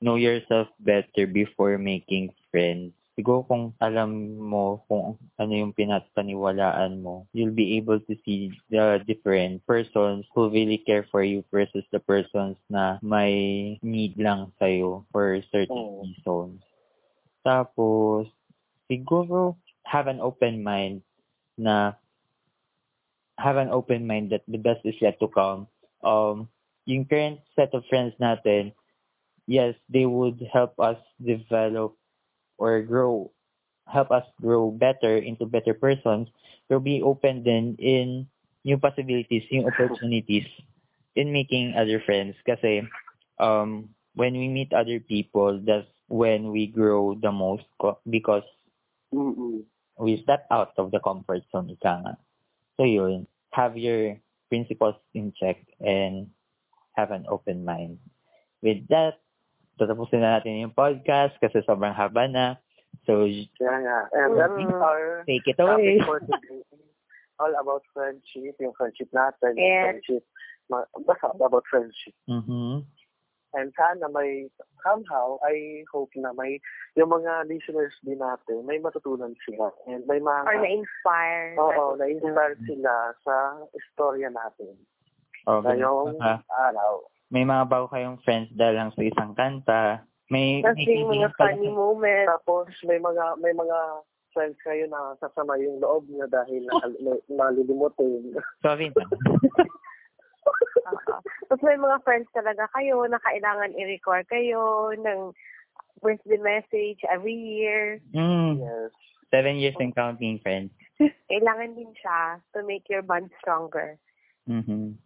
Know 0.00 0.16
yourself 0.16 0.68
better 0.80 1.26
before 1.26 1.76
making 1.76 2.32
friends. 2.50 2.94
siguro 3.20 3.44
kung 3.44 3.76
alam 3.84 4.40
mo 4.40 4.80
kung 4.88 5.20
ano 5.36 5.52
yung 5.52 5.76
pinapaniwalaan 5.76 7.04
mo, 7.04 7.28
you'll 7.36 7.52
be 7.52 7.76
able 7.76 8.00
to 8.08 8.16
see 8.24 8.48
the 8.72 8.96
different 9.04 9.60
persons 9.68 10.24
who 10.32 10.48
really 10.48 10.80
care 10.80 11.04
for 11.12 11.20
you 11.20 11.44
versus 11.52 11.84
the 11.92 12.00
persons 12.00 12.56
na 12.72 12.96
may 13.04 13.76
need 13.84 14.16
lang 14.16 14.48
sa'yo 14.56 15.04
for 15.12 15.36
certain 15.52 16.00
Oo. 16.00 16.08
reasons. 16.08 16.64
Tapos, 17.44 18.24
siguro 18.88 19.60
have 19.84 20.08
an 20.08 20.24
open 20.24 20.64
mind 20.64 21.04
na 21.60 21.92
have 23.36 23.60
an 23.60 23.68
open 23.68 24.08
mind 24.08 24.32
that 24.32 24.44
the 24.48 24.60
best 24.60 24.80
is 24.88 24.96
yet 25.04 25.20
to 25.20 25.28
come. 25.28 25.68
Um, 26.00 26.48
yung 26.90 27.06
current 27.06 27.38
set 27.54 27.70
of 27.74 27.86
friends 27.86 28.14
natin, 28.18 28.74
yes, 29.46 29.74
they 29.88 30.06
would 30.06 30.42
help 30.52 30.74
us 30.80 30.98
develop 31.22 31.94
or 32.58 32.82
grow, 32.82 33.30
help 33.86 34.10
us 34.10 34.26
grow 34.40 34.70
better 34.70 35.16
into 35.18 35.46
better 35.46 35.74
persons. 35.74 36.28
Pero 36.68 36.80
be 36.82 37.02
open 37.02 37.42
din 37.42 37.76
in 37.78 38.26
new 38.66 38.78
possibilities, 38.78 39.46
yung 39.50 39.66
opportunities 39.66 40.46
in 41.14 41.32
making 41.32 41.74
other 41.78 42.02
friends. 42.02 42.34
Kasi 42.46 42.82
um, 43.38 43.90
when 44.14 44.34
we 44.34 44.48
meet 44.48 44.72
other 44.74 45.00
people, 45.00 45.58
that's 45.62 45.88
when 46.08 46.50
we 46.50 46.66
grow 46.66 47.14
the 47.18 47.30
most 47.32 47.64
co- 47.80 47.98
because 48.10 48.46
Mm-mm. 49.14 49.64
we 49.98 50.20
step 50.22 50.46
out 50.50 50.72
of 50.78 50.90
the 50.90 51.00
comfort 51.00 51.42
zone, 51.52 51.70
ika 51.70 51.92
nga. 52.02 52.14
So 52.76 52.84
yun, 52.84 53.26
have 53.52 53.76
your 53.76 54.16
principles 54.48 54.96
in 55.14 55.32
check 55.38 55.58
and 55.80 56.30
have 56.94 57.10
an 57.10 57.26
open 57.28 57.64
mind. 57.64 57.98
With 58.60 58.86
that, 58.88 59.20
tatapusin 59.80 60.20
na 60.20 60.38
natin 60.38 60.60
yung 60.60 60.76
podcast 60.76 61.36
kasi 61.40 61.64
sobrang 61.64 61.94
haba 61.96 62.28
na. 62.28 62.60
So, 63.08 63.24
Kaya 63.56 63.76
nga. 63.80 63.98
And 64.12 64.36
that's 64.36 64.52
Mm. 64.52 64.76
our 64.76 65.24
take 65.24 65.46
it 65.48 65.56
away. 65.56 65.96
topic 65.96 66.04
for 66.04 66.18
today. 66.20 66.60
All 67.40 67.54
about 67.56 67.80
friendship, 67.96 68.60
yung 68.60 68.76
friendship 68.76 69.08
natin, 69.16 69.56
yung 69.56 69.64
Yes. 69.64 69.84
friendship, 70.04 70.24
basta 71.08 71.32
about 71.40 71.64
friendship. 71.72 72.12
Mhm. 72.28 72.84
And 73.50 73.72
sana 73.74 74.06
may, 74.12 74.46
somehow, 74.84 75.40
I 75.42 75.82
hope 75.90 76.14
na 76.14 76.30
may, 76.36 76.60
yung 76.94 77.10
mga 77.10 77.50
listeners 77.50 77.96
din 78.06 78.22
natin, 78.22 78.62
may 78.62 78.78
matutunan 78.78 79.34
sila. 79.42 79.74
And 79.90 80.06
may 80.06 80.20
mga, 80.22 80.46
Or 80.46 80.54
na-inspire. 80.60 81.58
oo, 81.58 81.96
na-inspire 81.98 82.54
sila 82.62 83.10
sa 83.26 83.34
istorya 83.74 84.30
natin. 84.30 84.76
Oh, 85.48 85.60
Ngayong 85.64 86.20
araw. 86.48 86.92
may 87.30 87.46
mga 87.46 87.64
bago 87.70 87.86
kayong 87.88 88.18
friends 88.26 88.50
dahil 88.52 88.76
lang 88.76 88.90
sa 88.92 89.02
isang 89.06 89.32
kanta. 89.32 89.82
May, 90.30 90.62
Tapos 90.62 90.82
may 90.84 91.02
mga 91.02 91.28
funny 91.34 91.70
moments. 91.70 92.28
Tapos 92.28 92.66
may 92.86 92.98
mga 92.98 93.24
may 93.40 93.54
mga 93.54 93.78
friends 94.30 94.58
kayo 94.62 94.86
na 94.86 95.18
sasama 95.18 95.58
yung 95.58 95.82
loob 95.82 96.06
niya 96.06 96.26
dahil 96.30 96.62
na, 96.66 96.74
na- 97.02 97.24
malilimutin. 97.30 98.30
Sorry 98.66 98.90
na. 98.94 99.04
Tapos 101.50 101.62
may 101.66 101.78
mga 101.78 101.98
friends 102.06 102.28
talaga 102.30 102.70
kayo 102.74 103.02
na 103.10 103.18
kailangan 103.22 103.74
i-record 103.74 104.26
kayo 104.30 104.94
ng 104.94 105.34
birthday 105.98 106.38
message 106.38 107.02
every 107.10 107.34
year. 107.34 107.98
Mm, 108.14 108.62
yes. 108.62 108.90
seven 109.30 109.56
years 109.58 109.74
and 109.78 109.94
counting, 109.94 110.38
friends. 110.42 110.70
Kailangan 111.30 111.74
din 111.74 111.90
siya 111.98 112.38
to 112.54 112.62
make 112.66 112.86
your 112.90 113.02
bond 113.02 113.30
stronger. 113.42 113.98
Mhm. 114.46 114.96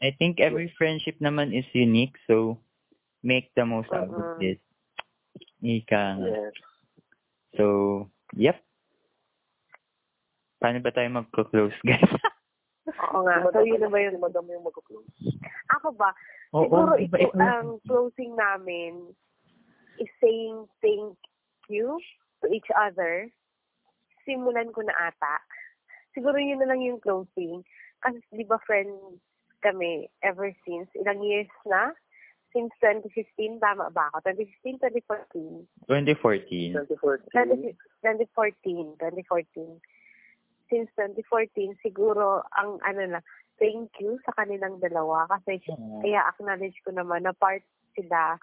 I 0.00 0.10
think 0.12 0.40
every 0.40 0.68
friendship 0.70 1.18
naman 1.18 1.52
is 1.52 1.66
unique, 1.70 2.16
so 2.26 2.56
make 3.20 3.52
the 3.54 3.64
most 3.64 3.92
out 3.92 4.08
of 4.08 4.38
Mhm. 4.38 4.42
it. 4.42 4.60
Ika 5.60 6.02
nga. 6.16 6.26
Yes. 6.26 6.54
So, 7.56 7.64
yep. 8.32 8.56
Paano 10.56 10.80
ba 10.80 10.88
tayo 10.90 11.08
magko-close, 11.10 11.76
guys? 11.88 12.12
Oo 13.12 13.20
nga. 13.22 13.44
So 13.52 13.60
yun 13.60 13.82
na 13.82 13.90
ba 13.90 13.98
yun? 13.98 14.16
Madam 14.16 14.48
yung 14.48 14.64
mag-close. 14.64 15.10
Ako 15.76 15.92
ba? 15.92 16.14
Oo, 16.54 16.64
Siguro 16.64 16.92
iba- 16.96 17.20
ito, 17.20 17.34
iba- 17.34 17.44
ang 17.52 17.76
closing 17.84 18.32
namin 18.32 19.12
is 19.98 20.08
saying 20.16 20.64
thank 20.80 21.18
you 21.68 22.00
to 22.40 22.48
each 22.48 22.68
other. 22.72 23.28
Simulan 24.24 24.72
ko 24.72 24.80
na 24.80 24.96
ata. 25.02 25.34
Siguro 26.14 26.40
yun 26.40 26.56
na 26.56 26.72
lang 26.72 26.80
yung 26.80 27.02
closing. 27.02 27.60
Kasi 28.02 28.20
di 28.32 28.44
ba 28.44 28.58
friends 28.64 29.20
kami 29.64 30.08
ever 30.20 30.52
since 30.64 30.88
ilang 30.96 31.22
years 31.24 31.50
na? 31.64 31.92
Since 32.54 32.72
2015, 32.80 33.60
tama 33.60 33.92
ba 33.92 34.08
ako? 34.14 34.32
2015, 34.32 34.80
2014. 34.80 35.66
2014. 35.90 36.72
2014. 36.72 37.76
2014, 38.00 38.96
2014. 38.96 39.80
Since 40.72 40.88
2014, 40.96 41.76
siguro 41.84 42.42
ang 42.56 42.80
ano 42.82 43.18
na, 43.18 43.20
thank 43.60 43.92
you 44.00 44.16
sa 44.24 44.32
kanilang 44.36 44.80
dalawa 44.80 45.28
kasi 45.28 45.60
Oo. 45.72 46.00
kaya 46.00 46.20
acknowledge 46.28 46.76
ko 46.84 46.92
naman 46.92 47.24
na 47.24 47.32
part 47.36 47.64
sila 47.96 48.40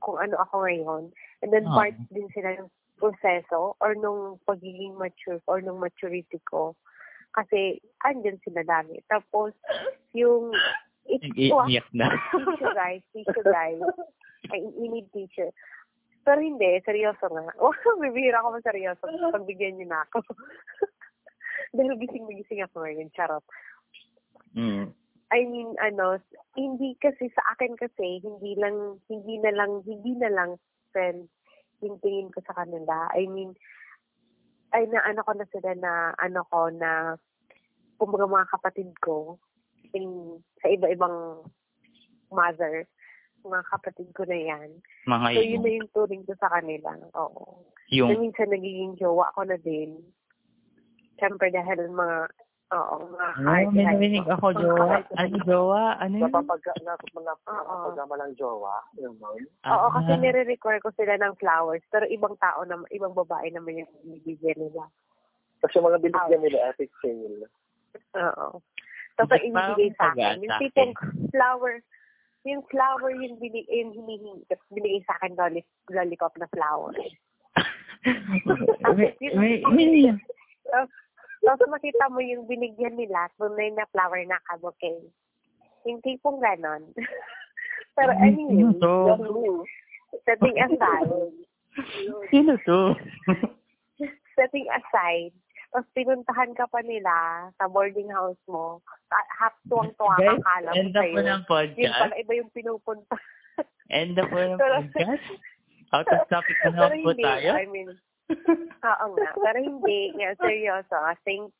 kung 0.00 0.16
ano 0.20 0.40
ako 0.40 0.64
ngayon. 0.64 1.02
And 1.44 1.50
then 1.52 1.68
Oo. 1.68 1.76
part 1.76 1.96
din 2.12 2.28
sila 2.32 2.56
ng 2.56 2.68
proseso 3.00 3.76
or 3.80 3.96
nung 3.96 4.36
pagiging 4.44 4.96
mature 4.96 5.40
or 5.48 5.64
nung 5.64 5.80
maturity 5.80 6.40
ko. 6.44 6.76
Kasi 7.30 7.78
andyan 8.02 8.38
sila 8.42 8.66
dami. 8.66 8.98
Tapos 9.06 9.54
yung 10.16 10.50
it, 11.06 11.22
Iiyak 11.34 11.88
na. 11.94 12.10
tissue 12.34 12.74
guys, 12.74 13.02
tissue 13.14 13.46
guys. 13.46 13.80
I, 14.50 14.66
we 14.74 14.90
need 14.90 15.06
tissue. 15.14 15.50
Pero 16.24 16.40
hindi, 16.40 16.80
seryoso 16.84 17.26
nga. 17.32 17.54
Oh, 17.64 17.74
bibihira 17.98 18.44
ako 18.44 18.60
seryoso. 18.60 19.04
Pagbigyan 19.32 19.80
niyo 19.80 19.86
na 19.88 20.04
ako. 20.08 20.20
Dahil 21.76 21.94
gising-gising 22.02 22.66
ako 22.66 22.82
ngayon, 22.82 23.08
charot. 23.14 23.44
Mm. 24.58 24.90
I 25.30 25.40
mean, 25.46 25.78
ano, 25.78 26.18
hindi 26.58 26.98
kasi 26.98 27.30
sa 27.30 27.54
akin 27.54 27.78
kasi, 27.78 28.18
hindi 28.18 28.58
lang, 28.58 28.98
hindi 29.06 29.38
na 29.38 29.54
lang, 29.54 29.86
hindi 29.86 30.18
na 30.18 30.30
lang 30.34 30.58
friends 30.90 31.30
yung 31.80 32.02
tingin 32.02 32.34
ko 32.34 32.42
sa 32.42 32.58
kanila. 32.58 33.06
I 33.14 33.30
mean, 33.30 33.54
ay 34.70 34.86
na 34.86 35.00
ano 35.02 35.20
ko 35.26 35.32
na 35.34 35.46
sila 35.50 35.70
na, 35.78 35.92
ano 36.18 36.40
ko 36.46 36.70
na, 36.70 37.16
kumbaga 37.98 38.26
mga 38.26 38.50
kapatid 38.54 38.90
ko, 39.02 39.36
in, 39.92 40.38
sa 40.62 40.70
iba-ibang 40.70 41.42
mother, 42.30 42.86
mga 43.42 43.62
kapatid 43.72 44.08
ko 44.14 44.22
na 44.28 44.38
yan. 44.38 44.70
Mga 45.10 45.26
So, 45.34 45.40
yun 45.42 45.62
na 45.64 45.70
yung, 45.74 45.90
turing 45.90 46.24
ko 46.28 46.32
sa 46.38 46.48
kanila. 46.54 46.94
Oo. 47.18 47.66
yung, 47.90 48.14
Na 48.14 48.20
minsan 48.20 48.52
nagiging 48.52 48.94
jowa 49.00 49.34
ko 49.34 49.42
na 49.42 49.58
din. 49.58 49.98
Siyempre 51.18 51.50
dahil 51.50 51.90
mga, 51.90 52.30
oo, 52.70 52.96
oh, 53.02 53.34
may 53.42 53.66
narinig 53.66 54.22
ko. 54.26 54.38
ako, 54.38 54.46
jowa. 54.54 55.02
Ano, 55.18 55.36
jowa? 55.42 55.98
Ano 55.98 56.14
yun? 56.22 56.30
Napapagka, 56.30 56.70
nap- 56.86 57.02
nap- 57.18 57.42
napapagama 57.42 58.14
ng 58.22 58.38
jowa. 58.38 58.78
Yun, 58.94 59.18
no? 59.18 59.34
Oo, 59.66 59.86
kasi 59.90 60.10
Ah. 60.14 60.20
nire-require 60.22 60.78
ko 60.78 60.94
sila 60.94 61.18
ng 61.18 61.34
flowers. 61.42 61.82
Pero 61.90 62.06
ibang 62.06 62.38
tao, 62.38 62.62
na, 62.62 62.78
ibang 62.94 63.10
babae 63.10 63.50
naman 63.50 63.82
yung 63.82 63.90
binibigyan 64.06 64.58
nila. 64.58 64.86
Kasi 65.60 65.82
yung 65.82 65.90
mga 65.90 65.98
binigyan 65.98 66.42
nila 66.46 66.70
epic 66.70 66.94
fail. 67.02 67.42
Oo. 68.16 68.62
Tapos 69.18 69.34
ang 69.36 69.46
ibigay 69.50 69.90
sa 69.98 70.14
akin, 70.14 70.38
yung 70.40 70.56
tipong 70.62 70.94
flower, 71.34 71.82
yung 72.48 72.64
flower 72.72 73.12
yung 73.12 73.36
binig, 73.36 73.68
yung 73.68 73.92
hinihingi, 73.92 74.48
binigay 74.72 75.02
sa 75.04 75.12
akin 75.20 75.36
lolli, 75.36 75.60
lollipop 75.92 76.32
na 76.40 76.48
flower. 76.54 76.94
may, 78.96 79.12
may, 79.20 79.60
may, 79.60 80.16
Tapos, 81.40 81.68
makita 81.72 82.12
mo 82.12 82.20
yung 82.20 82.44
binigyan 82.44 82.94
nila, 82.94 83.28
tunay 83.40 83.72
na 83.72 83.88
flower 83.90 84.20
na 84.28 84.36
kabouquet. 84.48 85.00
Yung 85.88 86.00
tipong 86.04 86.38
ganon. 86.38 86.84
Pero 87.96 88.12
anyway, 88.16 88.64
to? 88.78 89.64
setting 90.24 90.56
aside, 90.60 91.10
Sino 92.30 92.54
to? 92.66 92.94
setting 94.38 94.66
aside, 94.72 95.32
tapos 95.70 95.86
pinuntahan 95.94 96.50
ka 96.58 96.66
pa 96.66 96.82
nila 96.82 97.46
sa 97.54 97.70
boarding 97.70 98.10
house 98.10 98.40
mo, 98.50 98.82
half 99.38 99.54
tuwang-tuwa 99.70 100.18
ka 100.18 100.34
kala 100.42 100.70
mo 100.74 100.76
end 100.76 100.96
up 100.96 101.06
sa'yo. 101.06 101.14
ng 101.14 101.26
Yun 101.30 101.42
podcast. 101.46 101.98
pala, 102.02 102.14
iba 102.18 102.32
yung 102.34 102.50
pinupunta. 102.50 103.14
End 103.90 104.18
up 104.18 104.26
po 104.30 104.38
ng 104.38 104.58
podcast. 104.62 105.26
Out 105.90 106.06
of 106.10 106.22
topic 106.30 106.56
na 106.66 106.70
po 106.74 106.94
hindi, 106.94 107.22
tayo. 107.22 107.50
I 107.54 107.66
mean, 107.70 107.90
oo 108.90 109.06
nga. 109.16 109.30
Pero 109.36 109.58
hindi, 109.58 110.14
nga, 110.16 110.34
seryoso. 110.38 110.96
Thank, 111.26 111.52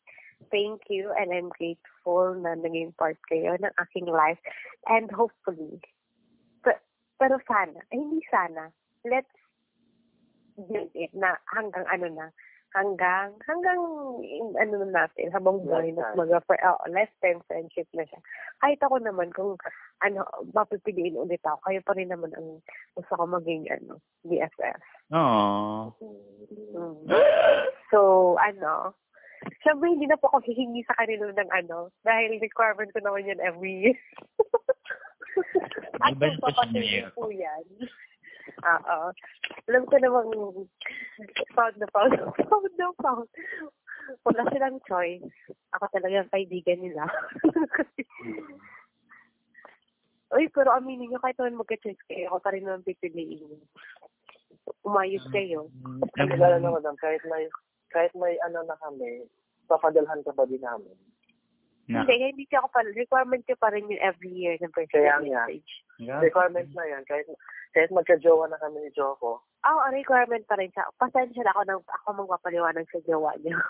thank 0.48 0.88
you 0.88 1.12
and 1.18 1.34
I'm 1.34 1.50
grateful 1.52 2.34
na 2.38 2.56
naging 2.56 2.94
part 2.96 3.18
kayo 3.28 3.58
ng 3.58 3.74
aking 3.82 4.08
life. 4.08 4.40
And 4.88 5.10
hopefully, 5.10 5.82
pero, 6.64 6.78
pero 7.18 7.36
sana, 7.44 7.80
ay 7.92 7.98
hindi 7.98 8.22
sana, 8.30 8.72
let's 9.04 9.32
build 10.56 10.92
it 10.92 11.12
na 11.16 11.36
hanggang 11.52 11.86
ano 11.88 12.06
na, 12.08 12.26
hanggang, 12.74 13.34
hanggang, 13.46 13.80
ano 14.58 14.74
na 14.84 14.88
natin, 15.04 15.30
habang 15.34 15.62
buhay 15.62 15.90
na 15.94 16.14
mga, 16.14 16.38
fr- 16.46 16.62
oh, 16.62 16.80
lifetime 16.90 17.42
friendship 17.50 17.88
na 17.94 18.06
siya. 18.06 18.20
Kahit 18.62 18.80
ako 18.82 19.02
naman, 19.02 19.34
kung, 19.34 19.58
ano, 20.02 20.26
mapipiliin 20.54 21.18
ulit 21.18 21.42
ako, 21.42 21.58
kayo 21.66 21.80
pa 21.82 21.92
rin 21.98 22.10
naman 22.10 22.30
ang 22.38 22.62
gusto 22.94 23.12
ko 23.14 23.24
maging, 23.26 23.66
ano, 23.70 23.98
BFF. 24.22 24.80
Aww. 25.10 25.90
Mm. 26.74 27.10
So, 27.90 27.98
ano, 28.38 28.94
Siyempre, 29.64 29.88
hindi 29.88 30.04
na 30.04 30.20
po 30.20 30.28
ako 30.28 30.44
hihingi 30.44 30.84
sa 30.84 30.92
kanila 31.00 31.32
ng 31.32 31.48
ano, 31.48 31.88
dahil 32.04 32.36
requirement 32.44 32.92
ko 32.92 33.00
naman 33.00 33.24
yan 33.24 33.40
every 33.40 33.88
year. 33.88 33.98
At 36.04 36.12
po 36.16 36.28
siya 36.28 36.36
magpapasilip 36.44 37.08
ngayon. 37.08 37.12
po 37.16 37.24
yan. 37.32 37.64
Oo. 38.72 38.98
Alam 39.68 39.82
ko 39.88 39.94
namang 39.96 40.30
found 41.60 41.76
na 41.76 41.86
found, 41.92 42.16
found 42.48 42.72
na 42.80 42.88
found. 43.04 43.28
Wala 44.24 44.48
silang 44.48 44.80
choice. 44.88 45.28
Ako 45.76 45.84
talaga 45.92 46.24
ang 46.24 46.32
kaibigan 46.32 46.80
nila. 46.80 47.04
Uy, 50.34 50.46
pero 50.54 50.72
aminin 50.72 51.10
nyo, 51.10 51.18
kahit 51.20 51.36
naman 51.36 51.58
magka-choice 51.60 52.00
kayo, 52.06 52.30
ako 52.30 52.38
pa 52.40 52.54
rin 52.54 52.64
naman 52.64 52.86
pipiliin. 52.86 53.44
nyo. 53.44 53.58
Umayos 54.86 55.26
kayo. 55.34 55.66
Kasi 56.14 56.38
gala 56.38 56.62
na 56.62 56.70
madam, 56.70 56.94
kahit 57.02 57.20
may, 57.26 57.50
kahit 57.90 58.14
may 58.14 58.38
ano 58.46 58.62
na 58.62 58.78
kami, 58.78 59.26
papadalhan 59.66 60.22
ka 60.22 60.30
pa 60.30 60.46
din 60.46 60.62
namin. 60.62 60.94
Na. 61.90 62.06
Hindi, 62.06 62.22
hindi 62.22 62.46
siya 62.46 62.62
ako 62.62 62.70
pa, 62.70 62.86
requirement 62.86 63.42
ko 63.42 63.58
pa 63.58 63.74
rin 63.74 63.90
yung 63.90 63.98
every 63.98 64.30
year 64.30 64.54
ng 64.62 64.70
first 64.70 64.94
Kaya 64.94 65.18
year 65.18 65.34
nga. 65.34 65.50
message. 65.50 65.70
Requirement 65.98 66.70
na 66.70 66.84
yan, 66.86 67.02
kahit, 67.02 67.26
kahit 67.74 67.90
magka-jowa 67.90 68.46
na 68.46 68.62
kami 68.62 68.78
ni 68.78 68.94
Joko. 68.94 69.42
Oo, 69.42 69.74
oh, 69.74 69.90
requirement 69.90 70.46
pa 70.46 70.54
rin 70.54 70.70
siya. 70.70 70.86
Pasensya 70.96 71.42
na 71.42 71.50
ako 71.50 71.62
nang 71.66 71.82
ako 71.82 72.08
magpapaliwanag 72.22 72.86
sa 72.94 73.02
jowa 73.02 73.34
niya. 73.42 73.58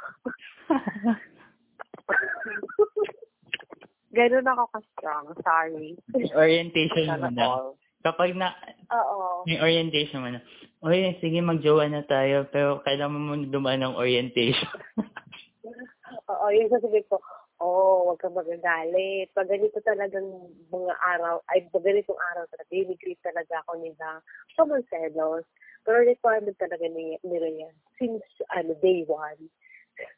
Ganun 4.21 4.53
ako 4.53 4.69
ka-strong. 4.75 5.27
Sorry. 5.41 5.97
orientation 6.37 7.09
muna. 7.09 7.41
all. 7.41 7.81
Kapag 8.05 8.37
na, 8.37 8.53
Oo. 8.93 9.49
may 9.49 9.61
orientation 9.61 10.21
mo 10.21 10.29
na, 10.29 10.45
Uy, 10.81 11.13
sige, 11.21 11.45
magjowa 11.45 11.93
na 11.93 12.01
tayo, 12.09 12.49
pero 12.49 12.81
kailangan 12.81 13.13
mo 13.13 13.37
muna 13.37 13.53
dumaan 13.53 13.85
ng 13.85 14.01
orientation. 14.01 14.73
Oo, 16.33 16.47
yung 16.57 16.73
sasabihin 16.73 17.05
ko, 17.13 17.21
oh, 17.61 18.09
huwag 18.09 18.19
kang 18.19 18.35
magagalit. 18.35 19.29
Pag 19.37 19.53
ganito 19.53 19.79
talagang 19.85 20.27
mga 20.73 20.95
araw, 20.97 21.45
ay 21.53 21.69
pag 21.69 21.85
ganitong 21.85 22.17
araw 22.33 22.49
talaga, 22.49 22.73
dinigreet 22.73 23.21
talaga 23.21 23.61
ako 23.63 23.77
nila. 23.79 24.25
Kang 24.57 24.73
selos. 24.89 25.45
Pero 25.85 26.05
requirement 26.05 26.57
talaga 26.57 26.89
ni, 26.89 27.21
nila 27.25 27.49
yan. 27.49 27.75
Since, 28.01 28.25
ano, 28.53 28.75
day 28.81 29.05
one. 29.09 29.49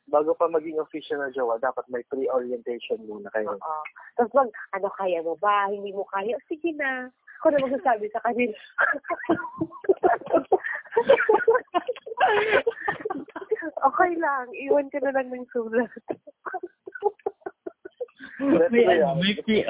Bago 0.06 0.34
pa 0.38 0.46
maging 0.46 0.78
official 0.78 1.18
na 1.18 1.34
jowa, 1.34 1.58
dapat 1.58 1.82
may 1.90 2.06
pre-orientation 2.06 3.02
muna 3.02 3.26
kayo. 3.34 3.58
Oo. 3.58 3.82
Tapos 4.14 4.32
mag, 4.34 4.50
ano, 4.78 4.88
kaya 4.94 5.22
mo 5.22 5.34
ba? 5.38 5.66
Hindi 5.66 5.90
mo 5.90 6.06
kaya? 6.06 6.38
Sige 6.46 6.70
na. 6.78 7.10
Ako 7.42 7.50
na 7.50 7.66
magsasabi 7.66 8.06
sa 8.14 8.22
kanila. 8.22 8.54
okay 13.90 14.12
lang. 14.14 14.46
Iwan 14.54 14.86
ka 14.94 15.02
na 15.02 15.10
lang 15.10 15.34
ng 15.34 15.42
sulat. 15.50 15.90
May, 18.70 18.84
ano, 18.86 19.16
may 19.18 19.34
pre 19.42 19.62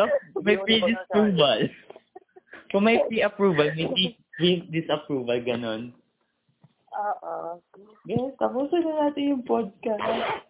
may 0.42 0.56
pre-disapproval. 0.56 1.60
Kung 2.72 2.84
may 2.88 2.98
pre-approval, 3.04 3.68
may 3.76 3.86
pre- 3.88 4.18
pre-disapproval, 4.36 5.38
ganon. 5.44 5.92
Oo. 6.92 7.60
Yes, 8.04 8.36
tapusin 8.36 8.84
na 8.84 9.08
natin 9.08 9.32
yung 9.36 9.44
podcast. 9.48 10.44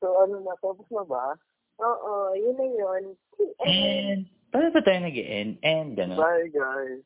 So 0.00 0.06
ano 0.24 0.40
na, 0.40 0.54
tapos 0.62 0.86
na 0.88 1.04
ba? 1.04 1.36
Oo, 1.82 2.32
yun 2.34 2.56
na 2.56 2.66
yun. 2.66 3.02
And, 3.62 4.26
paano 4.50 4.72
ba 4.72 4.80
tayo 4.82 4.98
nag-end? 5.02 5.60
And, 5.62 5.94
ganon. 5.98 6.18
Bye 6.18 6.50
guys. 6.50 7.04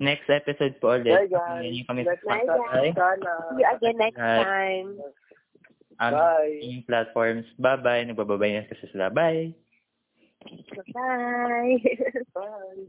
Next 0.00 0.26
episode 0.32 0.80
po 0.80 0.96
ulit. 0.96 1.12
Bye 1.12 1.28
guys. 1.28 1.76
Kami 1.86 2.00
Next 2.08 2.24
sa 2.24 2.32
Bye, 2.32 2.44
Spotify. 2.48 2.72
guys. 2.72 2.94
Sana. 2.96 3.32
See 3.52 3.60
you 3.60 3.68
again 3.68 3.96
next 4.00 4.18
Bye. 4.18 4.42
time. 4.44 4.88
Ang 6.00 6.16
Bye. 6.16 6.58
aming 6.64 6.84
platforms. 6.88 7.46
Bye-bye. 7.60 8.08
Nagbababay 8.08 8.56
na 8.56 8.64
kasi 8.64 8.88
sila. 8.88 9.12
Bye. 9.12 9.52
Bye. 10.96 11.76
Bye. 12.34 12.88